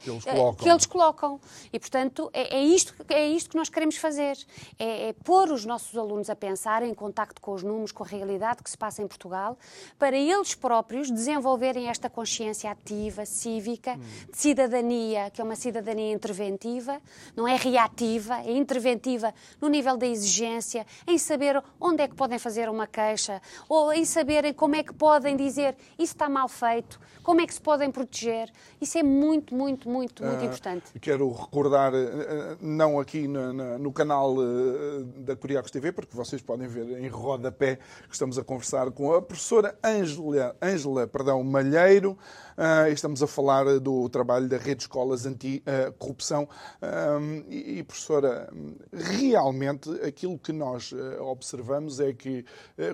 [0.00, 0.54] que eles, colocam.
[0.64, 1.40] que, eles colocam.
[1.72, 4.36] E, portanto, é, é, isto, é isto que nós queremos fazer:
[4.76, 8.06] é, é pôr os nossos alunos a pensar em contacto com os números, com a
[8.06, 9.56] realidade que se passa em Portugal
[9.98, 13.98] para eles próprios desenvolverem esta consciência ativa, cívica,
[14.30, 17.00] de cidadania, que é uma cidadania interventiva,
[17.36, 22.38] não é reativa, é interventiva no nível da exigência, em saber onde é que podem
[22.38, 27.00] fazer uma queixa, ou em saberem como é que podem dizer isso está mal feito,
[27.22, 28.50] como é que se podem proteger.
[28.80, 30.84] Isso é muito, muito, muito, muito uh, importante.
[31.00, 36.66] Quero recordar, uh, não aqui no, no, canal uh, da Curiacos TV, porque vocês podem
[36.66, 37.76] ver em rodapé
[38.08, 39.74] que estamos a conversar com a professora
[40.62, 42.16] Ângela, perdão, Malheiro.
[42.60, 46.46] Uh, estamos a falar do trabalho da Rede de Escolas Anti-Corrupção.
[47.48, 48.52] E, professora,
[48.92, 52.44] realmente aquilo que nós uh, observamos é que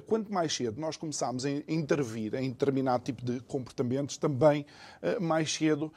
[0.06, 4.64] quanto mais cedo nós começamos a intervir em determinado tipo de comportamentos, também
[5.20, 5.92] mais cedo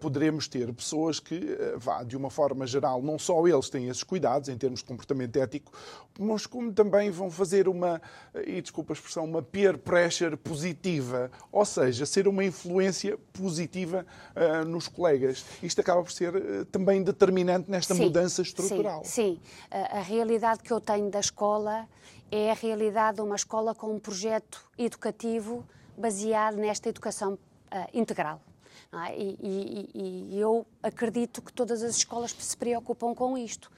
[0.00, 4.48] poderemos ter pessoas que, vá, de uma forma geral, não só eles têm esses cuidados
[4.48, 5.72] em termos de comportamento ético,
[6.18, 8.00] mas como também vão fazer uma,
[8.46, 14.64] e desculpa a expressão, uma peer pressure positiva, ou seja, ser uma influência positiva uh,
[14.64, 15.44] nos colegas.
[15.62, 19.04] Isto acaba por ser uh, também determinante nesta sim, mudança estrutural.
[19.04, 19.40] Sim, sim.
[19.70, 21.88] A, a realidade que eu tenho da escola
[22.30, 27.38] é a realidade de uma escola com um projeto educativo baseado nesta educação uh,
[27.92, 28.40] integral.
[29.06, 29.16] É?
[29.16, 29.90] E, e,
[30.34, 33.70] e, eu acredito que todas as escolas se preocupam com isto.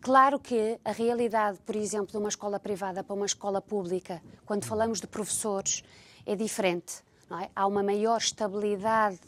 [0.00, 4.64] Claro que a realidade, por exemplo, de uma escola privada para uma escola pública, quando
[4.64, 5.82] falamos de professores,
[6.26, 7.05] é diferente.
[7.30, 7.50] É?
[7.56, 9.18] Há uma maior estabilidade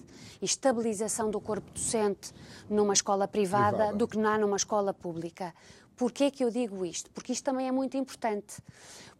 [0.41, 2.33] e estabilização do corpo docente
[2.71, 3.97] numa escola privada, privada.
[3.97, 5.53] do que há numa escola pública.
[5.97, 7.11] Porquê que eu digo isto?
[7.11, 8.63] Porque isto também é muito importante.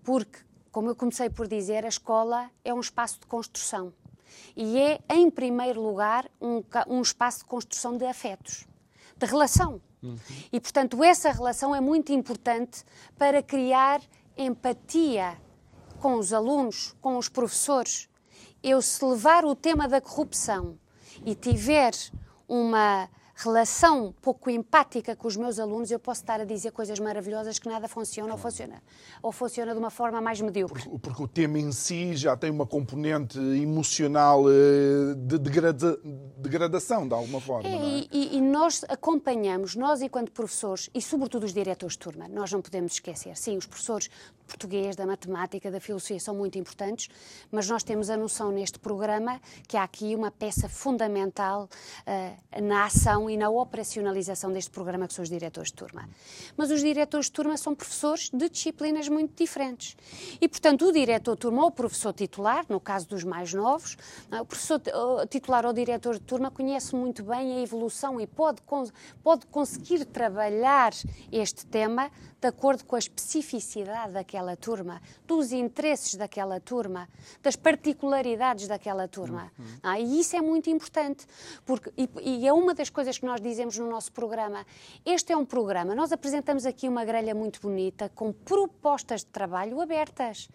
[0.05, 0.39] Porque,
[0.71, 3.93] como eu comecei por dizer, a escola é um espaço de construção.
[4.57, 8.65] E é, em primeiro lugar, um, um espaço de construção de afetos,
[9.17, 9.81] de relação.
[10.01, 10.17] Uhum.
[10.53, 12.85] E, portanto, essa relação é muito importante
[13.17, 14.01] para criar
[14.37, 15.37] empatia
[16.01, 18.09] com os alunos, com os professores.
[18.63, 20.79] Eu, se levar o tema da corrupção
[21.25, 21.93] e tiver
[22.49, 27.57] uma relação pouco empática com os meus alunos, eu posso estar a dizer coisas maravilhosas
[27.59, 28.83] que nada funciona ou funciona,
[29.23, 30.83] ou funciona de uma forma mais medíocre.
[30.83, 36.01] Porque, porque o tema em si já tem uma componente emocional eh, de degrada,
[36.37, 37.69] degradação, de alguma forma.
[37.69, 38.09] É, é?
[38.11, 42.61] E, e, nós acompanhamos, nós enquanto professores, e sobretudo os diretores de turma, nós não
[42.61, 44.11] podemos esquecer, sim, os professores
[44.49, 47.09] português, da matemática, da filosofia são muito importantes,
[47.53, 52.87] mas nós temos a noção neste programa que há aqui uma peça fundamental uh, na
[52.87, 56.09] ação e na operacionalização deste programa, que são os diretores de turma.
[56.57, 59.97] Mas os diretores de turma são professores de disciplinas muito diferentes.
[60.41, 63.97] E, portanto, o diretor de turma ou o professor titular, no caso dos mais novos,
[64.33, 64.41] é?
[64.41, 64.81] o professor
[65.29, 68.63] titular ou diretor de turma conhece muito bem a evolução e pode,
[69.23, 70.93] pode conseguir trabalhar
[71.31, 77.09] este tema de acordo com a especificidade daquela turma, dos interesses daquela turma,
[77.43, 79.51] das particularidades daquela turma.
[79.59, 79.65] Uhum.
[79.83, 81.27] Ah, e isso é muito importante,
[81.67, 84.65] porque, e, e, é uma das coisas que nós dizemos no nosso programa.
[85.05, 89.81] Este é um programa, nós apresentamos aqui uma grelha muito bonita, com propostas de trabalho
[89.81, 90.49] abertas.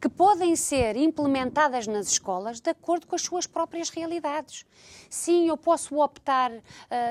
[0.00, 4.64] Que podem ser implementadas nas escolas de acordo com as suas próprias realidades.
[5.08, 6.60] Sim, eu posso optar uh,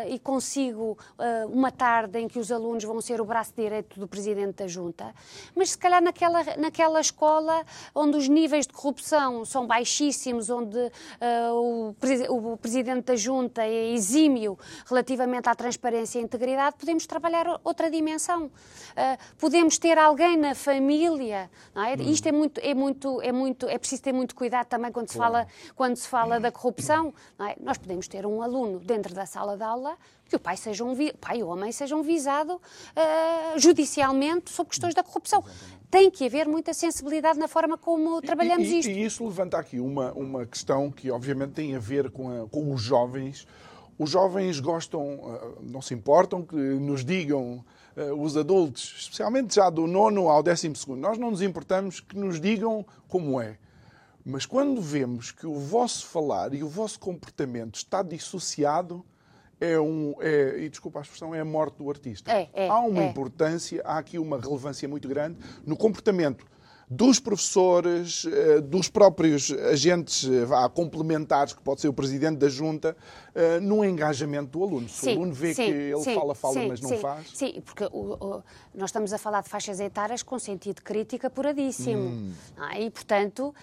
[0.09, 4.07] e consigo uh, uma tarde em que os alunos vão ser o braço direito do
[4.07, 5.13] Presidente da Junta,
[5.55, 7.63] mas se calhar naquela, naquela escola
[7.93, 13.93] onde os níveis de corrupção são baixíssimos, onde uh, o, o Presidente da Junta é
[13.93, 18.51] exímio relativamente à transparência e integridade, podemos trabalhar outra dimensão.
[19.37, 21.95] podemos ter alguém na família, é?
[22.01, 22.11] Hum.
[22.11, 25.17] Isto é muito, é muito, é muito, é preciso ter muito cuidado também quando se
[25.17, 27.55] fala, quando se fala da corrupção, é?
[27.59, 29.97] Nós podemos ter um aluno dentro da sala de aula
[30.31, 34.93] que o pai, seja um, pai ou a mãe sejam visado uh, judicialmente sobre questões
[34.93, 35.43] da corrupção.
[35.89, 38.89] Tem que haver muita sensibilidade na forma como trabalhamos e, e, isto.
[38.89, 42.73] E isso levanta aqui uma, uma questão que, obviamente, tem a ver com, a, com
[42.73, 43.45] os jovens.
[43.99, 47.63] Os jovens gostam, uh, não se importam que nos digam
[48.17, 50.99] os adultos, especialmente já do nono ao décimo segundo.
[50.99, 53.57] Nós não nos importamos que nos digam como é.
[54.23, 59.03] Mas quando vemos que o vosso falar e o vosso comportamento está dissociado,
[59.59, 60.15] é um.
[60.19, 62.31] É, e desculpa a expressão, é a morte do artista.
[62.31, 63.09] É, é, há uma é.
[63.09, 66.45] importância, há aqui uma relevância muito grande no comportamento
[66.91, 72.97] dos professores, eh, dos próprios agentes eh, complementares, que pode ser o presidente da junta,
[73.33, 74.89] eh, no engajamento do aluno.
[74.89, 77.29] Se sim, o aluno vê sim, que ele sim, fala, fala, mas não faz.
[77.33, 78.43] Sim, porque o, o,
[78.75, 82.09] nós estamos a falar de faixas etárias com sentido crítico apuradíssimo.
[82.09, 82.33] Hum.
[82.57, 83.55] Ah, e, portanto,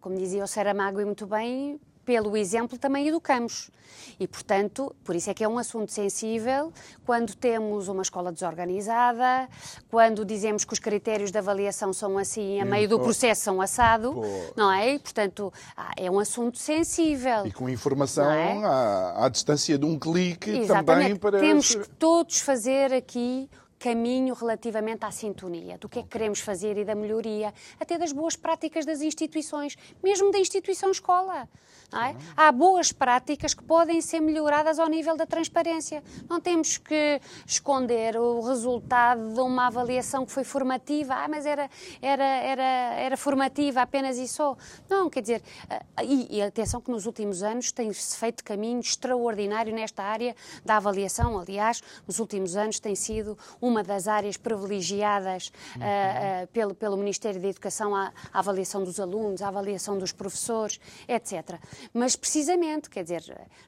[0.00, 3.70] como dizia o Saramago e muito bem, pelo exemplo também educamos.
[4.18, 6.72] E, portanto, por isso é que é um assunto sensível
[7.04, 9.46] quando temos uma escola desorganizada,
[9.90, 14.14] quando dizemos que os critérios de avaliação são assim, a meio do processo são assado,
[14.14, 14.24] Pô.
[14.56, 14.94] não é?
[14.94, 17.46] E, portanto, ah, é um assunto sensível.
[17.46, 18.64] E com informação é?
[18.64, 20.86] à, à, distância de um clique Exatamente.
[20.86, 21.40] também para...
[21.40, 26.76] Temos que todos fazer aqui caminho relativamente à sintonia, do que é que queremos fazer
[26.76, 31.48] e da melhoria, até das boas práticas das instituições, mesmo da instituição escola.
[31.90, 32.14] É?
[32.36, 36.04] Há boas práticas que podem ser melhoradas ao nível da transparência.
[36.28, 41.70] Não temos que esconder o resultado de uma avaliação que foi formativa, ah, mas era,
[42.02, 44.54] era, era, era formativa apenas e só.
[44.86, 49.74] Não, quer dizer, ah, e, e atenção que nos últimos anos tem-se feito caminho extraordinário
[49.74, 51.38] nesta área da avaliação.
[51.38, 53.38] Aliás, nos últimos anos tem sido
[53.68, 55.82] uma das áreas privilegiadas uhum.
[55.82, 60.12] uh, uh, pelo, pelo Ministério da Educação à, à avaliação dos alunos, à avaliação dos
[60.12, 61.58] professores, etc.
[61.92, 63.22] Mas precisamente, quer dizer,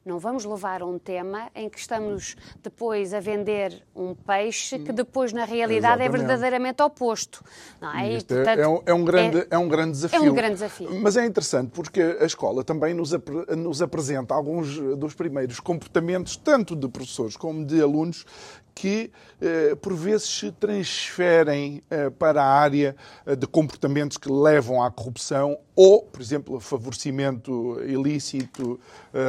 [0.05, 5.33] não vamos levar um tema em que estamos depois a vender um peixe que depois
[5.33, 6.15] na realidade é Exatamente.
[6.15, 7.45] é verdadeiramente oposto.
[7.81, 8.13] Não é?
[8.13, 10.19] E, é, portanto, é, um, é, um grande, é, é, um grande desafio.
[10.19, 11.01] É um grande desafio.
[11.01, 16.37] Mas é interessante porque a escola também nos, ap nos apresenta alguns dos primeiros comportamentos,
[16.37, 18.25] tanto de professores como de alunos,
[18.75, 24.83] que eh, por vezes se transferem eh, para a área eh, de comportamentos que levam
[24.83, 28.79] à corrupção ou, por exemplo, favorecimento ilícito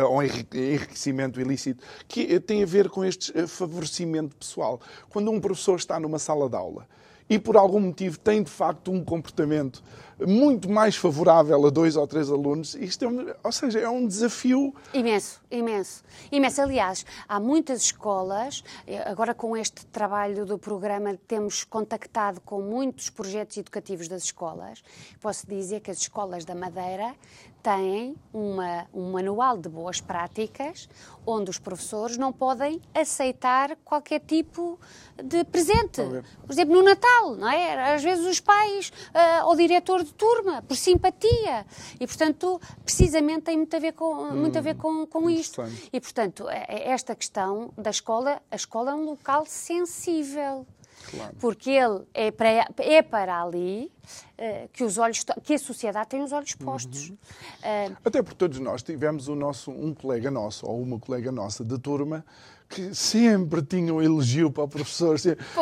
[0.09, 4.81] ou enriquecimento ilícito, que tem a ver com este favorecimento pessoal.
[5.09, 6.85] Quando um professor está numa sala de aula
[7.31, 9.81] e por algum motivo tem de facto um comportamento
[10.19, 14.75] muito mais favorável a dois ou três alunos, isto é, ou seja, é um desafio
[14.93, 16.61] imenso, imenso, imenso.
[16.61, 23.09] Aliás, há muitas escolas, eh, agora com este trabalho do programa temos contactado com muitos
[23.09, 24.83] projetos educativos das escolas.
[25.21, 27.15] Posso dizer que as escolas da Madeira
[27.61, 30.89] têm uma, um manual de boas práticas
[31.25, 34.79] onde os professores não podem aceitar qualquer tipo
[35.23, 36.01] de presente.
[36.45, 37.93] Por exemplo, no Natal, não é?
[37.93, 41.65] Às vezes os pais uh, ou o diretor de turma, por simpatia.
[41.99, 45.61] E, portanto, precisamente tem muito a ver com, hum, muito a ver com, com isto.
[45.93, 50.65] E, portanto, é, é esta questão da escola, a escola é um local sensível.
[51.09, 51.35] Claro.
[51.39, 53.91] Porque ele é para, é para ali
[54.37, 57.09] uh, que, os olhos, que a sociedade tem os olhos postos.
[57.09, 57.15] Uhum.
[57.15, 61.63] Uh, Até porque todos nós tivemos o nosso, um colega nosso ou uma colega nossa
[61.63, 62.25] de turma
[62.71, 65.17] que sempre tinha um elogio para o professor.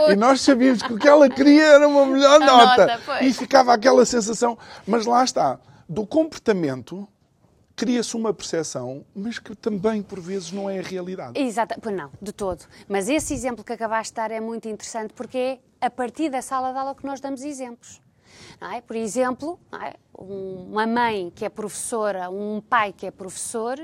[0.10, 2.86] E nós sabíamos que o que ela queria era uma melhor nota.
[2.86, 4.58] nota e ficava aquela sensação.
[4.86, 7.08] Mas lá está, do comportamento
[7.80, 11.40] cria-se uma percepção, mas que também por vezes não é a realidade.
[11.40, 12.66] Exato, pois não, de todo.
[12.90, 16.42] Mas esse exemplo que acabaste de dar é muito interessante porque é a partir da
[16.42, 18.02] sala de aula que nós damos exemplos.
[18.76, 18.82] É?
[18.82, 19.96] Por exemplo, é?
[20.14, 23.80] uma mãe que é professora, um pai que é professor,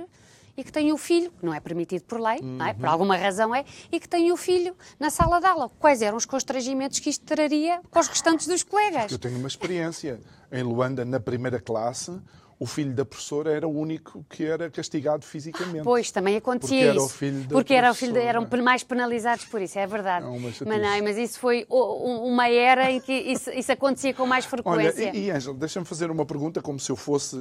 [0.57, 2.61] e que tem o filho, que não é permitido por lei, uhum.
[2.63, 2.73] é?
[2.73, 5.69] por alguma razão é, e que tem o filho na sala de aula.
[5.79, 9.09] Quais eram os constrangimentos que isto traria para os restantes dos colegas?
[9.09, 10.19] Eu tenho uma experiência.
[10.51, 12.11] Em Luanda, na primeira classe,
[12.59, 15.83] o filho da professora era o único que era castigado fisicamente.
[15.83, 16.99] Pois, também acontecia porque isso.
[16.99, 19.85] Era o filho da porque era o filho de, eram mais penalizados por isso, é
[19.85, 20.25] verdade.
[20.25, 20.65] É uma chatice.
[20.65, 24.91] mas, não, mas isso foi uma era em que isso, isso acontecia com mais Olha,
[24.91, 25.15] frequência.
[25.15, 27.37] e, e Ângela, deixa-me fazer uma pergunta como se eu fosse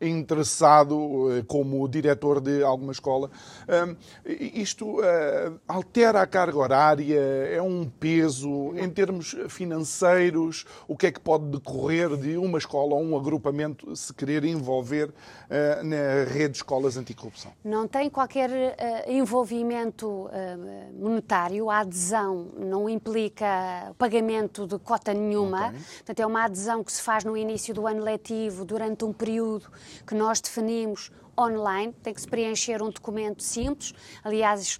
[0.00, 3.30] eh, interessado eh, como diretor de alguma escola.
[3.68, 7.18] Ahm, isto eh, altera a carga horária?
[7.18, 10.64] É um peso em termos financeiros?
[10.86, 15.12] O que é que pode decorrer de uma escola ou um agrupamento se querer envolver
[15.50, 17.52] eh, na rede de escolas anticorrupção?
[17.64, 20.56] Não tem qualquer eh, envolvimento eh,
[20.98, 27.02] monetário, a adesão não implica pagamento de cota nenhuma, portanto é uma adesão que se
[27.02, 29.70] faz no início do ano letivo, durante um período
[30.06, 33.94] que nós definimos online, tem que se preencher um documento simples.
[34.24, 34.78] Aliás,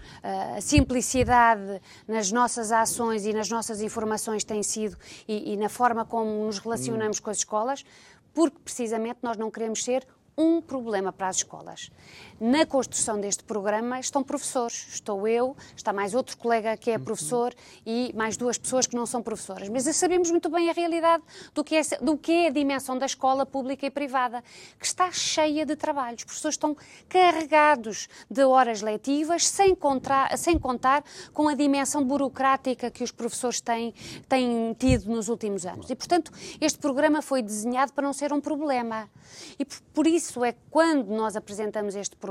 [0.56, 4.96] a simplicidade nas nossas ações e nas nossas informações tem sido,
[5.28, 7.84] e, e na forma como nos relacionamos com as escolas,
[8.32, 11.90] porque precisamente nós não queremos ser um problema para as escolas.
[12.40, 17.52] Na construção deste programa estão professores, estou eu, está mais outro colega que é professor
[17.84, 19.68] e mais duas pessoas que não são professoras.
[19.68, 23.06] Mas sabemos muito bem a realidade do que é, do que é a dimensão da
[23.06, 24.44] escola pública e privada,
[24.78, 26.20] que está cheia de trabalhos.
[26.20, 26.76] Os professores estão
[27.08, 33.60] carregados de horas letivas, sem, contra, sem contar com a dimensão burocrática que os professores
[33.60, 33.92] têm,
[34.28, 35.90] têm tido nos últimos anos.
[35.90, 36.30] E, portanto,
[36.60, 39.10] este programa foi desenhado para não ser um problema.
[39.58, 42.27] E por, por isso é que quando nós apresentamos este programa,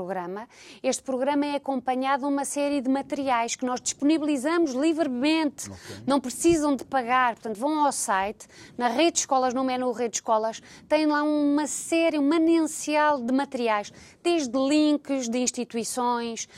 [0.82, 5.70] este programa é acompanhado de uma série de materiais que nós disponibilizamos livremente.
[6.06, 7.34] Não precisam de pagar.
[7.34, 8.46] Portanto, vão ao site,
[8.76, 13.20] na rede de escolas, no menu rede de escolas, tem lá uma série, um manancial
[13.20, 13.92] de materiais,
[14.22, 16.48] desde links de instituições,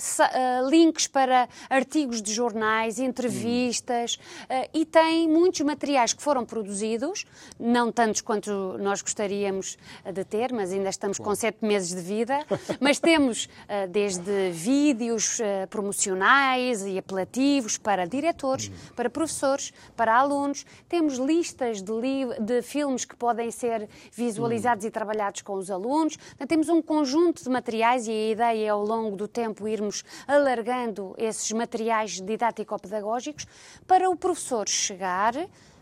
[0.00, 6.44] sa- ah, links para artigos de jornais, entrevistas, ah, e tem muitos materiais que foram
[6.44, 7.24] produzidos,
[7.58, 9.76] não tantos quanto nós gostaríamos
[10.12, 12.44] de ter, mas ainda estamos com sete meses de vida,
[12.80, 20.64] mas temos ah, desde vídeos ah, promocionais e apelativos para diretores, para professores, para alunos,
[20.88, 21.92] temos listas de,
[22.40, 27.42] de filmes que podem ser visualizados e trabalhados com os alunos, Portanto, temos um conjunto
[27.42, 33.46] de materiais e a ideia é ao longo do tempo irmos alargando esses materiais didático-pedagógicos
[33.86, 35.34] para o professor chegar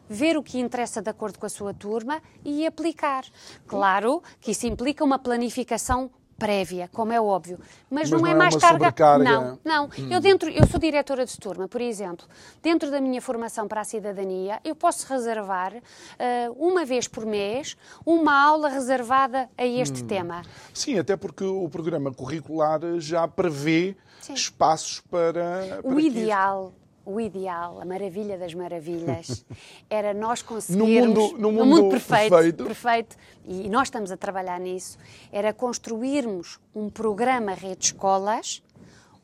[0.09, 3.25] ver o que interessa de acordo com a sua turma e aplicar.
[3.67, 6.11] Claro que isso implica uma planificação
[6.41, 7.59] prévia, como é óbvio,
[7.91, 8.95] mas, Mas não, não é é mais carga.
[9.23, 9.91] Não, não.
[10.11, 12.27] Eu dentro, eu sou diretora de turma, por exemplo.
[12.63, 15.75] Dentro da minha formação para a cidadania, eu posso reservar
[16.19, 17.77] eh, uma vez por mês
[18.07, 20.43] uma aula reservada a este tema.
[20.73, 24.33] Sim, até porque o programa curricular já prevê Sim.
[24.33, 26.73] espaços para, para O ideal,
[27.13, 29.45] o ideal, a maravilha das maravilhas,
[29.91, 32.65] era nós conseguirmos mundo- no mundo perfeito, perfeito.
[32.65, 34.97] perfeito, e nós estamos a trabalhar nisso,
[35.33, 38.63] era construirmos um programa rede escolas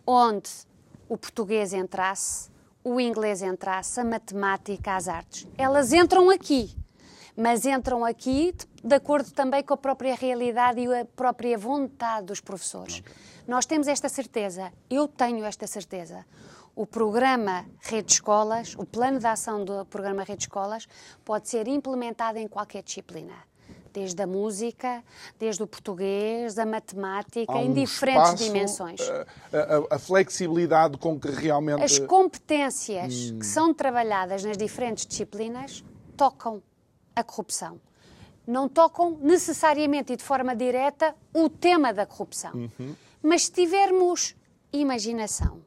[0.06, 0.50] onde
[1.08, 2.48] o português entrasse,
[2.82, 5.46] o inglês entrasse, a matemática, as artes.
[5.58, 6.76] Elas entram aqui,
[7.36, 12.40] mas entram aqui de acordo também com a própria realidade e a própria vontade dos
[12.40, 13.02] professores.
[13.46, 16.24] Nós temos esta certeza, eu tenho esta certeza.
[16.76, 20.86] O programa Rede Escolas, o plano de ação do programa Rede Escolas,
[21.24, 23.32] pode ser implementado em qualquer disciplina.
[23.94, 25.02] Desde a música,
[25.38, 29.00] desde o português, a matemática, Há em um diferentes espaço, dimensões.
[29.00, 31.82] eh, A, a- a flexibilidade com que realmente.
[31.82, 35.82] As competências que são trabalhadas nas diferentes disciplinas
[36.14, 36.62] tocam
[37.16, 37.80] a corrupção.
[38.46, 42.52] Não tocam necessariamente e de forma direta o tema da corrupção.
[42.52, 42.94] Uhum.
[43.22, 44.36] Mas se tivermos
[44.70, 45.64] imaginação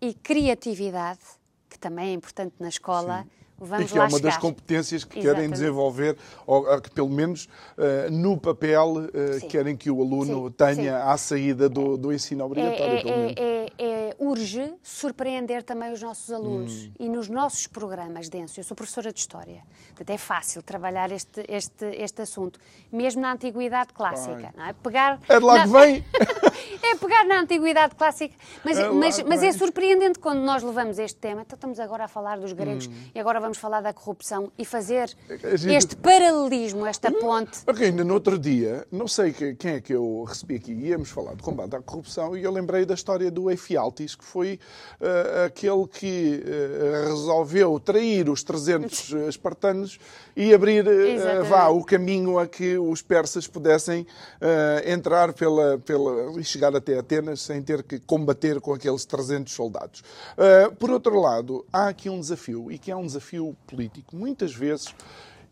[0.00, 1.20] e criatividade,
[1.68, 3.24] que também é importante na escola,
[3.62, 4.40] e vamos que é uma das chegar.
[4.40, 5.52] competências que querem Exatamente.
[5.52, 7.46] desenvolver, ou que pelo menos
[7.76, 8.94] eh, no papel
[9.38, 9.48] Sim.
[9.48, 11.08] querem que o aluno Sim, tenha sim.
[11.10, 12.84] à saída do, do ensino É, obrigatório.
[12.98, 13.34] é, menos.
[13.36, 16.72] é, é, é, urge surpreender também os nossos alunos.
[16.86, 16.92] Hum.
[16.98, 21.44] E nos nossos programas densos, eu sou professora de História, portanto é fácil trabalhar este,
[21.46, 22.58] este, este assunto,
[22.90, 24.54] mesmo na Antiguidade Clássica.
[24.56, 24.72] É?
[24.72, 26.04] Pegar É de lá que vem!
[26.86, 31.18] é pegar na Antiguidade Clássica, mas, É mas, mas é surpreendente quando nós levamos este
[31.18, 31.42] tema.
[31.42, 32.92] Então estamos agora a falar dos gregos Hum.
[33.14, 35.14] e agora vamos falar da corrupção e fazer
[35.44, 37.60] A gente- este paralelismo, esta ponte.
[37.66, 41.10] Ok, ainda no outro dia, não sei que- quem é que eu recebi aqui, íamos
[41.10, 44.58] falar de combate à corrupção e eu lembrei da história do Efialtis, que foi
[45.00, 49.98] eh, aquele que eh, resolveu trair os 300 espartanos
[50.40, 51.48] e abrir Exatamente.
[51.50, 54.06] vá, o caminho a que os persas pudessem
[54.40, 59.52] eh, entrar pela, pela, e chegar até Atenas sem ter que combater com aqueles 300
[59.52, 60.02] soldados.
[60.38, 64.16] Eh, por outro lado, há aqui um desafio, e que é um desafio político.
[64.16, 64.94] Muitas vezes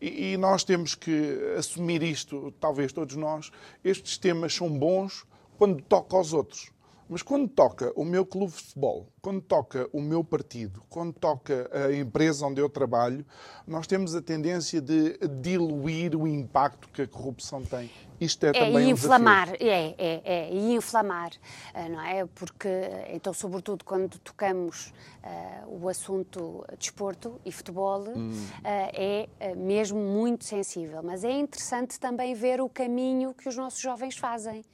[0.01, 3.51] E, e nós temos que assumir isto, talvez todos nós.
[3.83, 5.23] Estes temas são bons
[5.57, 6.71] quando toca aos outros.
[7.09, 11.69] Mas quando toca o meu clube de futebol, quando toca o meu partido, quando toca
[11.73, 13.25] a empresa onde eu trabalho,
[13.67, 17.89] nós temos a tendência de diluir o impacto que a corrupção tem.
[18.19, 21.31] Isto é, é também e inflamar, um é, é, é, e inflamar,
[21.73, 22.25] eh, não é?
[22.25, 22.67] Porque,
[23.13, 24.93] então, sobretudo quando tocamos
[25.23, 28.31] uh, o assunto desporto e futebol, hum.
[28.31, 31.01] uh, é mesmo muito sensível.
[31.01, 34.65] Mas é interessante também ver o caminho que os nossos jovens fazem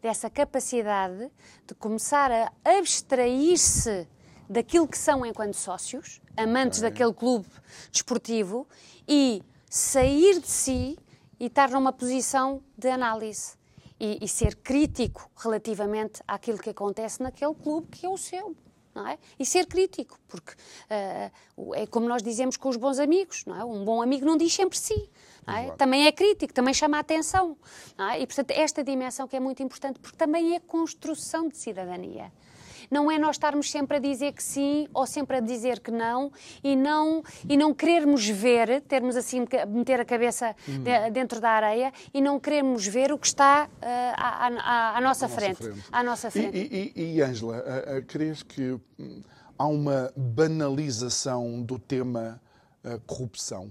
[0.00, 1.30] dessa capacidade
[1.66, 3.95] de começar a abstrair-se
[4.48, 6.90] daquilo que são enquanto sócios, amantes é.
[6.90, 7.48] daquele clube
[7.90, 8.66] desportivo,
[9.08, 10.98] e sair de si
[11.38, 13.54] e estar numa posição de análise.
[13.98, 18.54] E, e, ser crítico relativamente àquilo que acontece naquele clube que é o seu.
[18.94, 19.18] Não é?
[19.38, 23.64] E ser crítico, porque uh, é como nós dizemos com os bons amigos, não é?
[23.64, 25.10] um bom amigo não diz sempre si.
[25.46, 25.70] É?
[25.72, 27.56] Também é crítico, também chama a atenção.
[27.96, 28.20] É?
[28.20, 32.32] E, portanto, esta dimensão que é muito importante, porque também é construção de cidadania.
[32.90, 36.30] Não é nós estarmos sempre a dizer que sim ou sempre a dizer que não
[36.62, 40.82] e não, e não querermos ver, termos assim, meter a cabeça hum.
[40.82, 45.00] de, dentro da areia e não queremos ver o que está uh, à, à, à,
[45.00, 45.84] nossa frente, frente.
[45.90, 46.56] À nossa frente.
[46.96, 49.22] E, Angela, uh, uh, crees que hum,
[49.58, 52.40] há uma banalização do tema
[52.84, 53.70] uh, corrupção?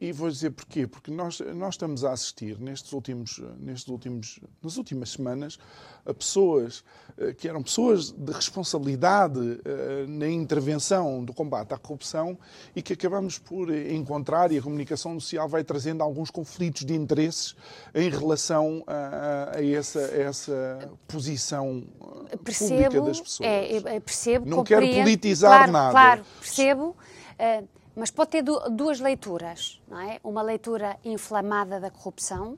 [0.00, 0.86] E, vou dizer porquê.
[0.86, 5.58] Porque nós, nós estamos a assistir nestes últimos, nestes últimos, nas últimas semanas
[6.04, 6.84] a pessoas
[7.18, 12.38] eh, que eram pessoas de responsabilidade eh, na intervenção do combate à corrupção
[12.74, 17.54] e que acabamos por encontrar, e a comunicação social vai trazendo alguns conflitos de interesses
[17.94, 21.84] em relação a, a, essa, a essa posição
[22.30, 23.48] eh, percebo, pública das pessoas.
[23.48, 25.92] É, percebo, Não quero politizar claro, nada.
[25.92, 26.96] Claro, percebo.
[27.38, 27.68] Uh,
[27.98, 30.20] mas pode ter duas leituras, não é?
[30.22, 32.56] Uma leitura inflamada da corrupção,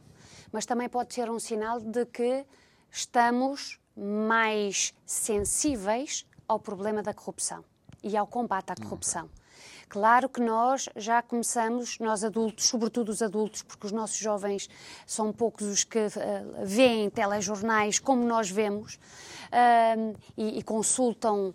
[0.52, 2.44] mas também pode ser um sinal de que
[2.90, 7.64] estamos mais sensíveis ao problema da corrupção
[8.02, 9.30] e ao combate à corrupção.
[9.90, 14.70] Claro que nós já começamos, nós adultos, sobretudo os adultos, porque os nossos jovens
[15.04, 16.10] são poucos os que uh,
[16.62, 21.54] veem telejornais como nós vemos uh, e, e, consultam uh,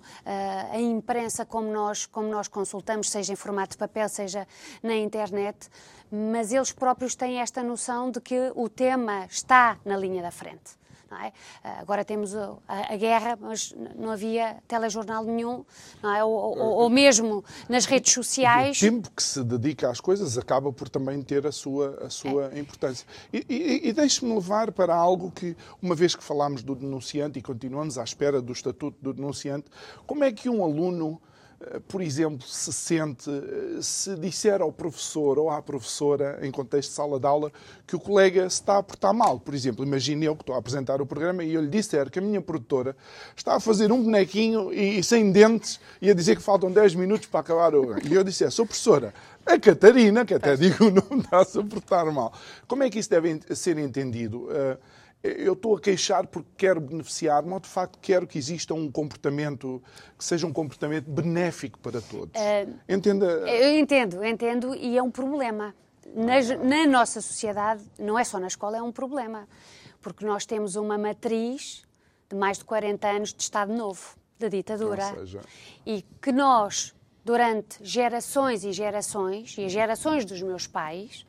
[0.69, 4.45] a imprensa como nós, como nós consultamos, seja em formato de papel, seja
[4.83, 5.69] na internet,
[6.11, 10.84] mas eles próprios têm esta noção de que o tema está na linha da frente.
[11.12, 11.32] É?
[11.64, 15.64] Ah, agora temos a, a, guerra, mas não havia telejornal nenhum,
[16.03, 16.24] é?
[16.24, 18.78] ou, ou, ou, mesmo nas redes sociais.
[18.78, 22.51] O tempo que se dedica às coisas acaba por também ter a sua, a sua
[22.53, 22.60] é.
[22.60, 23.08] importância.
[23.32, 27.41] E, e, e deixe-me levar para algo que, uma vez que falámos do denunciante e
[27.41, 29.68] continuamos à espera do estatuto do denunciante,
[30.06, 31.22] como é que um aluno
[31.88, 36.95] por exemplo, se sente, eh, se disser ao professor ou à professora, em contexto de
[36.95, 37.51] sala de aula,
[37.88, 39.39] que o colega se está a portar mal.
[39.39, 42.20] Por exemplo, imagine eu que estou a apresentar o programa e eu lhe disser que
[42.20, 42.95] a minha produtora
[43.36, 46.95] está a fazer um bonequinho e, e sem dentes e a dizer que faltam 10
[46.95, 47.97] minutos para acabar o.
[48.06, 49.14] E eu disser, sou professora,
[49.45, 52.34] a Catarina, que até digo não está a se portar mal.
[52.68, 54.45] Como é que isso deve ser entendido?
[54.45, 54.78] Uh,
[55.26, 59.82] eu estou a queixar porque quero beneficiar, mas de facto quero que exista um comportamento
[60.17, 62.39] que seja um comportamento benéfico para todos.
[62.39, 63.26] Uh, Entenda?
[63.26, 65.73] Eu entendo, entendo, e é um problema.
[66.13, 69.47] Na, na, nossa sociedade, não é só na escola, é um problema.
[70.01, 71.84] Porque nós temos uma matriz
[72.30, 75.03] de mais de 40 anos de Estado Novo, de ditadura.
[75.13, 75.41] Seja...
[75.86, 81.26] E que nós, durante gerações e gerações, e as gerações dos meus pais,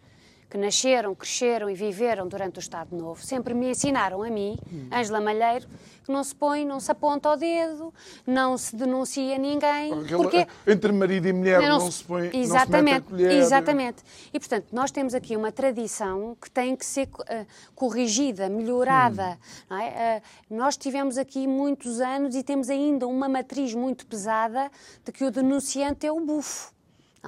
[0.56, 4.56] que nasceram, cresceram e viveram durante o Estado Novo, sempre me ensinaram a mim,
[4.90, 5.66] Ângela Malheiro,
[6.02, 7.92] que não se põe, não se aponta ao dedo,
[8.26, 9.92] não se denuncia ninguém.
[9.92, 13.32] Aquela, porque entre marido e mulher não, não se, põe, exatamente, não se colher.
[13.32, 14.02] Exatamente.
[14.32, 19.38] E, portanto, nós temos aqui uma tradição que tem que ser uh, corrigida, melhorada.
[19.70, 19.76] Hum.
[19.76, 20.22] É?
[20.50, 24.70] Uh, nós tivemos aqui muitos anos e temos ainda uma matriz muito pesada
[25.04, 26.75] de que o denunciante é o bufo.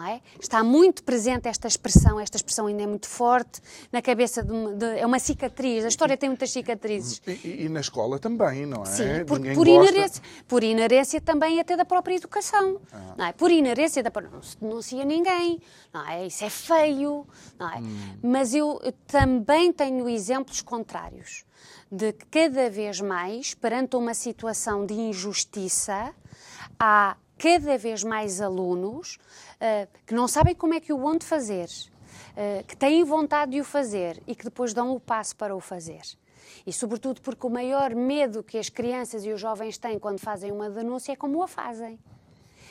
[0.07, 0.21] É?
[0.41, 4.73] Está muito presente esta expressão, esta expressão ainda é muito forte na cabeça de, uma,
[4.75, 5.85] de é uma cicatriz.
[5.85, 7.21] A história tem muitas cicatrizes.
[7.27, 8.87] E, e na escola também, não é?
[8.87, 12.81] Sim, por, por inerência, por inerência também até da própria educação.
[12.93, 13.15] Ah.
[13.17, 13.33] Não é?
[13.33, 15.61] Por inerência da não se denuncia ninguém,
[15.93, 16.27] não é?
[16.27, 17.27] Isso é feio,
[17.59, 17.79] não é?
[17.79, 18.19] Hum.
[18.23, 21.45] Mas eu também tenho exemplos contrários
[21.91, 26.13] de que cada vez mais, perante uma situação de injustiça,
[26.79, 29.17] há cada vez mais alunos
[29.57, 33.53] uh, que não sabem como é que o vão de fazer, uh, que têm vontade
[33.53, 36.03] de o fazer e que depois dão o passo para o fazer.
[36.67, 40.51] E, sobretudo, porque o maior medo que as crianças e os jovens têm quando fazem
[40.51, 41.99] uma denúncia é como a fazem.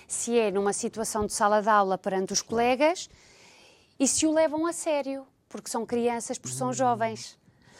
[0.07, 3.09] Se é numa situação de sala de aula perante os colegas
[3.99, 7.38] e se o levam a sério, porque são crianças, porque são jovens.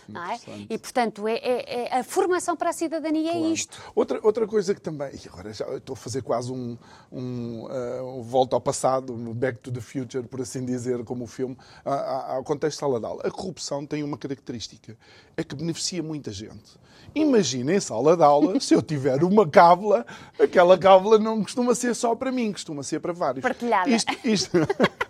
[0.08, 0.40] Não é?
[0.70, 3.82] E, portanto, é, é- é- a formação para a cidadania é isto.
[3.96, 6.78] Outra, outra coisa que também, e agora já estou a fazer quase um,
[7.12, 11.26] um, eh, um volta ao passado, um back to the future, por assim dizer, como
[11.26, 13.22] o filme, a- a- ao contexto de sala de aula.
[13.26, 14.98] A corrupção tem uma característica,
[15.36, 16.78] é que beneficia muita gente.
[17.16, 20.06] Imagina em sala de aula, se eu tiver uma cábula,
[20.40, 23.42] aquela cábula não costuma ser só para mim, costuma ser para vários.
[23.42, 23.90] Partilhada.
[23.90, 24.52] Isto, isto,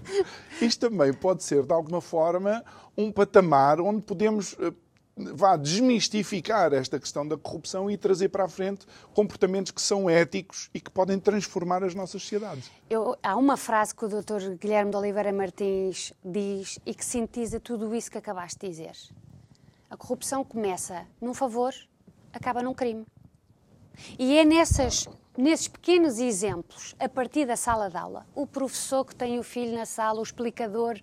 [0.61, 2.63] isto também pode ser, de alguma forma,
[2.97, 4.71] um patamar onde podemos eh,
[5.17, 10.69] vá desmistificar esta questão da corrupção e trazer para a frente comportamentos que são éticos
[10.73, 12.69] e que podem transformar as nossas sociedades.
[12.89, 14.55] Eu- há uma frase que o Dr.
[14.59, 18.95] Guilherme de Oliveira Martins diz e que sintetiza tudo isso que acabaste de dizer.
[19.89, 21.73] A corrupção começa num favor,
[22.31, 23.05] acaba num crime.
[24.19, 25.07] E é nessas,
[25.37, 29.77] nesses pequenos exemplos, a partir da sala de aula, o professor que tem o filho
[29.77, 30.99] na sala, o explicador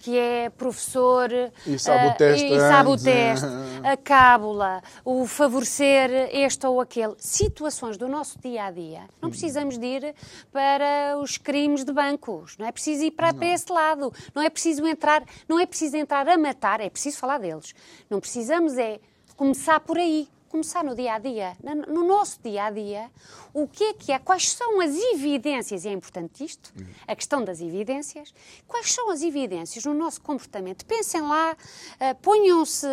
[0.00, 1.30] que é professor
[1.66, 3.46] E sabe o eh, teste e sabe o antes, teste,
[3.84, 9.02] a cábula, o favorecer este ou aquele, situações do nosso dia a dia.
[9.22, 10.14] Não precisamos de ir
[10.52, 14.50] para os crimes de bancos, não é preciso ir para, para esse lado, não é
[14.50, 17.74] preciso entrar, não é preciso entrar a matar, é preciso falar deles.
[18.10, 19.00] Não precisamos é
[19.36, 20.28] começar por aí.
[20.48, 21.56] Começar no dia a dia,
[21.88, 23.10] no nosso dia a dia,
[23.52, 26.72] o que é que é, quais são as evidências, e é importante isto,
[27.06, 28.32] a questão das evidências,
[28.66, 30.86] quais são as evidências no nosso comportamento?
[30.86, 31.56] Pensem lá,
[32.00, 32.86] ah, ponham-se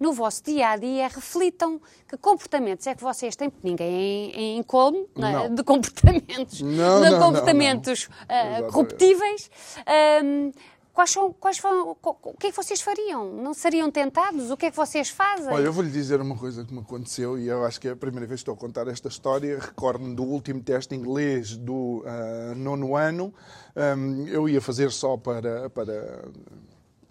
[0.00, 4.40] no vosso dia a dia, reflitam que comportamentos é que vocês têm, porque ninguém é
[4.40, 5.32] em, em colmo não é?
[5.32, 5.54] Não.
[5.54, 8.72] de comportamentos, Não, de não, não, comportamentos ah, Exatamente.
[8.72, 9.50] corruptíveis.
[9.86, 10.52] Ahm,
[10.92, 13.32] Quais são, quais foram, o que é que vocês fariam?
[13.32, 14.50] Não seriam tentados?
[14.50, 15.48] O que é que vocês fazem?
[15.48, 17.96] Olha, eu vou-lhe dizer uma coisa que me aconteceu e eu acho que é a
[17.96, 19.58] primeira vez que estou a contar esta história.
[19.58, 23.32] Recordo-me do último teste inglês do ah, nono ano.
[23.74, 26.24] Ahm, eu ia fazer só para, para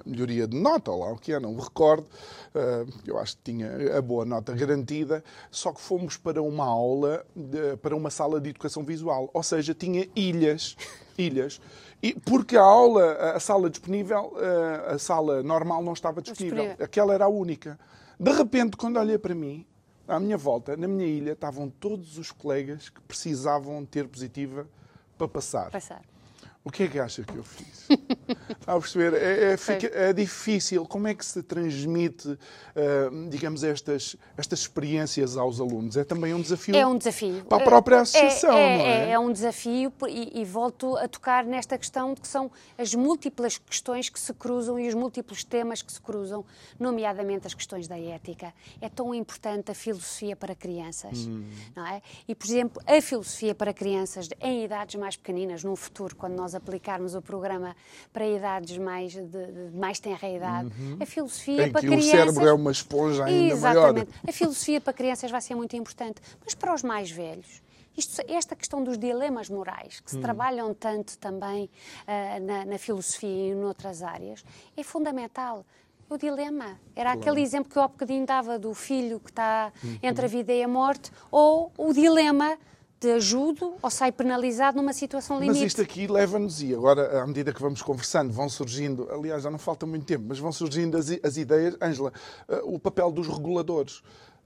[0.06, 2.06] melhoria de nota, lá o que é, não me recordo.
[2.54, 5.24] Ah, eu acho que tinha a boa nota garantida.
[5.50, 7.26] Só que fomos para uma aula,
[7.82, 9.28] para uma sala de educação visual.
[9.34, 10.78] Ou seja, tinha ilhas.
[11.18, 11.60] Ilhas.
[12.02, 16.58] E porque a aula, a sala disponível, ah, a sala normal não estava disponível.
[16.58, 16.86] Disponível.
[16.86, 17.80] Aquela era a única.
[18.20, 19.66] De repente, quando olhei para mim,
[20.08, 24.68] à minha volta, na minha ilha, estavam todos os colegas que precisavam ter positiva
[25.18, 25.70] para passar.
[25.72, 26.02] Passar.
[26.64, 27.88] O que é que acha que eu fiz?
[28.28, 29.14] Está a perceber?
[29.14, 30.86] É, é, fica- é difícil.
[30.86, 32.38] Como é que se transmite,
[32.76, 35.98] ah, digamos, estas, estas experiências aos alunos?
[35.98, 36.76] É também um desafio.
[36.76, 37.44] É um desafio.
[37.46, 39.12] Para a própria É- associação, é, não é?
[39.12, 43.58] É, um desafio e, e volto a tocar nesta questão de que são as múltiplas
[43.58, 46.46] questões que se cruzam e os múltiplos temas que se cruzam,
[46.80, 48.54] nomeadamente as questões da ética.
[48.80, 51.46] É tão importante a filosofia para crianças, Hum.
[51.76, 52.02] não é?
[52.28, 56.56] E, por exemplo, a filosofia para crianças em idades mais pequeninas, num futuro, quando nós
[56.56, 57.76] aplicarmos o programa
[58.12, 60.70] para idades mais de, de mais tenra idade,
[61.00, 61.68] a filosofia Uhum.
[61.68, 62.06] Em para crianças...
[62.08, 63.90] o cérebro é uma esponja ainda maior.
[63.90, 64.12] Exatamente.
[64.28, 67.62] A filosofia para crianças vai ser muito importante, mas para os mais velhos.
[67.98, 70.22] Isto, esta questão dos dilemas morais, que se Hum.
[70.22, 71.70] trabalham tanto também
[72.08, 74.44] ah, na, na filosofia e noutras áreas,
[74.78, 75.66] é fundamental.
[76.10, 76.78] O dilema.
[76.94, 79.98] Era aquele exemplo que eu há bocadinho dava do filho que está Uhum.
[80.04, 82.58] entre a vida e a morte, ou o dilema
[83.02, 85.66] de ajudo ou sai penalizado numa situação Mas limite.
[85.66, 89.58] isto aqui leva-nos, e agora, à medida que vamos conversando, vão surgindo, aliás, já não
[89.58, 91.76] falta muito tempo, mas vão surgindo as, as ideias.
[91.82, 92.14] Ângela,
[92.48, 94.04] eh, o papel dos reguladores.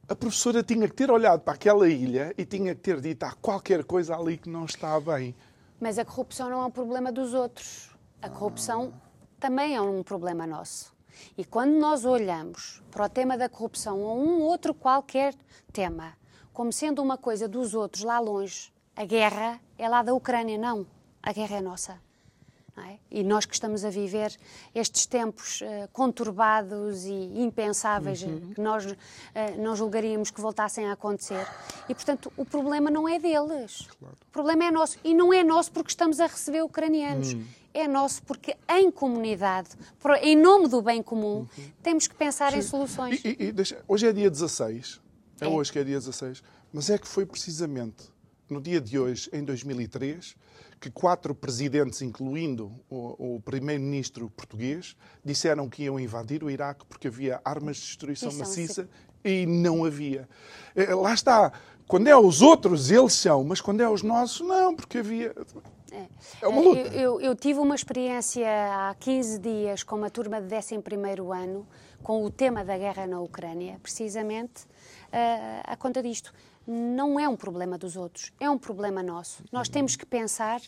[0.07, 3.33] A professora tinha que ter olhado para aquela ilha e tinha que ter dito há
[3.33, 5.35] qualquer coisa ali que não está bem.
[5.77, 7.89] Mas a corrupção não é um problema dos outros.
[8.21, 8.93] A corrupção
[9.37, 10.95] também é um problema nosso.
[11.37, 15.35] E quando nós olhamos para o tema da corrupção ou um outro qualquer
[15.73, 16.13] tema,
[16.55, 20.87] como sendo uma coisa dos outros lá longe, a guerra é lá da Ucrânia, não.
[21.21, 21.99] A guerra é nossa.
[22.77, 22.97] é?
[23.11, 24.35] E nós que estamos a viver
[24.73, 28.85] estes tempos eh, conturbados e impensáveis, eh, que nós
[29.33, 31.45] eh, não julgaríamos que voltassem a acontecer.
[31.89, 33.87] E, portanto, o problema não é deles.
[34.01, 34.97] O problema é nosso.
[35.03, 37.35] E não é nosso porque estamos a receber ucranianos.
[37.73, 39.69] É nosso porque, em comunidade,
[40.21, 41.45] em nome do bem comum,
[41.83, 43.23] temos que pensar em soluções.
[43.23, 45.01] E- e- e deixa- hoje é dia 16,
[45.41, 45.47] é, É.
[45.47, 48.09] hoje que é dia 16, mas é que foi precisamente
[48.49, 50.35] no dia de hoje, em 2003,
[50.79, 57.07] que quatro presidentes, incluindo o, o primeiro-ministro português, disseram que iam invadir o Iraque porque
[57.07, 58.89] havia armas de destruição Isso é maciça
[59.23, 60.29] e não havia.
[60.75, 61.51] Eh, Lá está.
[61.87, 65.33] Quando é aos outros, eles são, mas quando é aos nossos, não, porque havia.
[66.41, 66.79] É uma luta.
[66.81, 68.45] Eu, eu- eu tive uma experiência
[68.89, 71.65] há 15 dias com uma turma de 11º ano
[72.03, 74.65] com o tema da guerra na Ucrânia, precisamente
[75.17, 76.33] eh, à conta disto.
[76.67, 79.45] Não é um problema dos outros, é um problema nosso.
[79.49, 80.59] Nós temos que pensar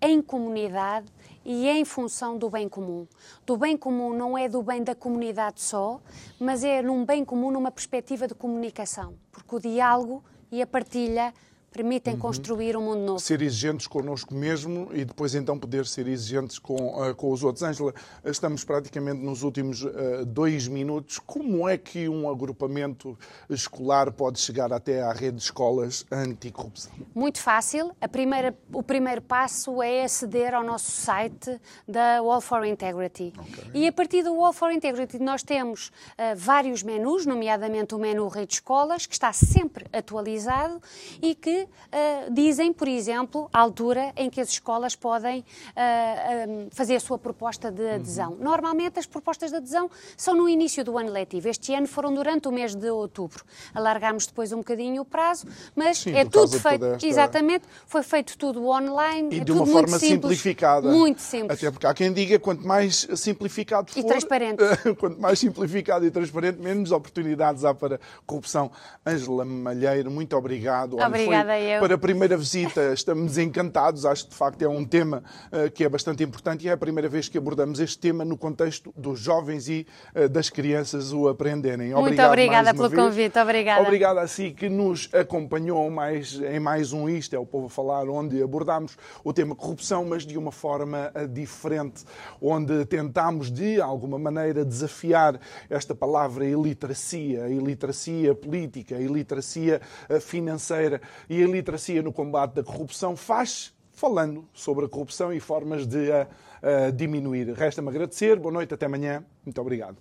[0.00, 1.12] em comunidade
[1.44, 3.06] e em função do bem comum.
[3.44, 6.00] Do bem comum não é do bem da comunidade só,
[6.40, 11.34] mas é num bem comum numa perspectiva de comunicação, porque o diálogo e a partilha
[11.72, 12.20] permitem uhum.
[12.20, 13.18] construir um mundo novo.
[13.18, 17.62] Ser exigentes connosco mesmo e depois então poder ser exigentes com, uh, com os outros.
[17.62, 17.94] Ângela,
[18.24, 21.18] estamos praticamente nos últimos uh, dois minutos.
[21.18, 23.18] Como é que um agrupamento
[23.48, 26.92] escolar pode chegar até à rede de escolas anticorrupção?
[27.14, 27.92] Muito fácil.
[28.10, 31.58] Primeira, o primeiro passo é aceder ao nosso site
[31.88, 33.32] da Wall for Integrity.
[33.38, 33.70] Okay.
[33.72, 38.28] E a partir do Wall for Integrity nós temos uh, vários menus, nomeadamente o menu
[38.28, 40.80] Rede Escolas, que está sempre atualizado
[41.22, 45.44] e que uh, dizem, por exemplo, a altura em que as escolas podem uh,
[45.76, 48.32] eh, um, fazer a sua proposta de adesão.
[48.32, 48.38] Uhum.
[48.44, 51.48] Normalmente as propostas de adesão são no início do ano letivo.
[51.48, 53.44] Este ano foram durante o mês de outubro.
[53.74, 56.84] Alargámos depois um bocadinho o prazo, mas Sim, é tudo feito.
[56.84, 57.06] Esta...
[57.06, 59.36] Exatamente, foi feito tudo online.
[59.36, 60.90] E é de uma forma simples, simplificada.
[60.90, 61.58] Muito simples.
[61.58, 64.00] Até porque há quem diga quanto mais simplificado for.
[64.00, 64.62] E transparente.
[64.98, 68.70] quanto mais simplificado e transparente, menos oportunidades há para corrupção.
[69.06, 70.98] Ângela Malheiro, muito obrigado.
[70.98, 71.80] Obrigada eu.
[71.80, 74.06] Para a primeira visita, estamos encantados.
[74.06, 75.22] Acho que, de facto, é um tema
[75.52, 78.36] uh, que é bastante importante e é a primeira vez que abordamos este tema no
[78.36, 81.88] contexto dos jovens e uh, das crianças o aprenderem.
[81.88, 83.02] Muito Obrigado obrigada pelo vez.
[83.02, 83.38] convite.
[83.38, 83.82] Obrigada.
[83.82, 87.70] Obrigado a si que nos acompanhou mais, em mais um Isto é o Povo a
[87.70, 92.04] Falar, onde abordámos o tema corrupção, mas de uma forma uh, diferente,
[92.40, 99.80] onde tentámos, de alguma maneira, desafiar esta palavra iliteracia, iliteracia política, iliteracia
[100.20, 105.86] financeira e a iliteracia no combate da corrupção faz falando sobre a corrupção e formas
[105.86, 106.26] de a,
[106.62, 107.52] a diminuir.
[107.52, 108.38] Resta-me agradecer.
[108.38, 109.24] Boa noite, até amanhã.
[109.44, 109.96] Muito obrigado.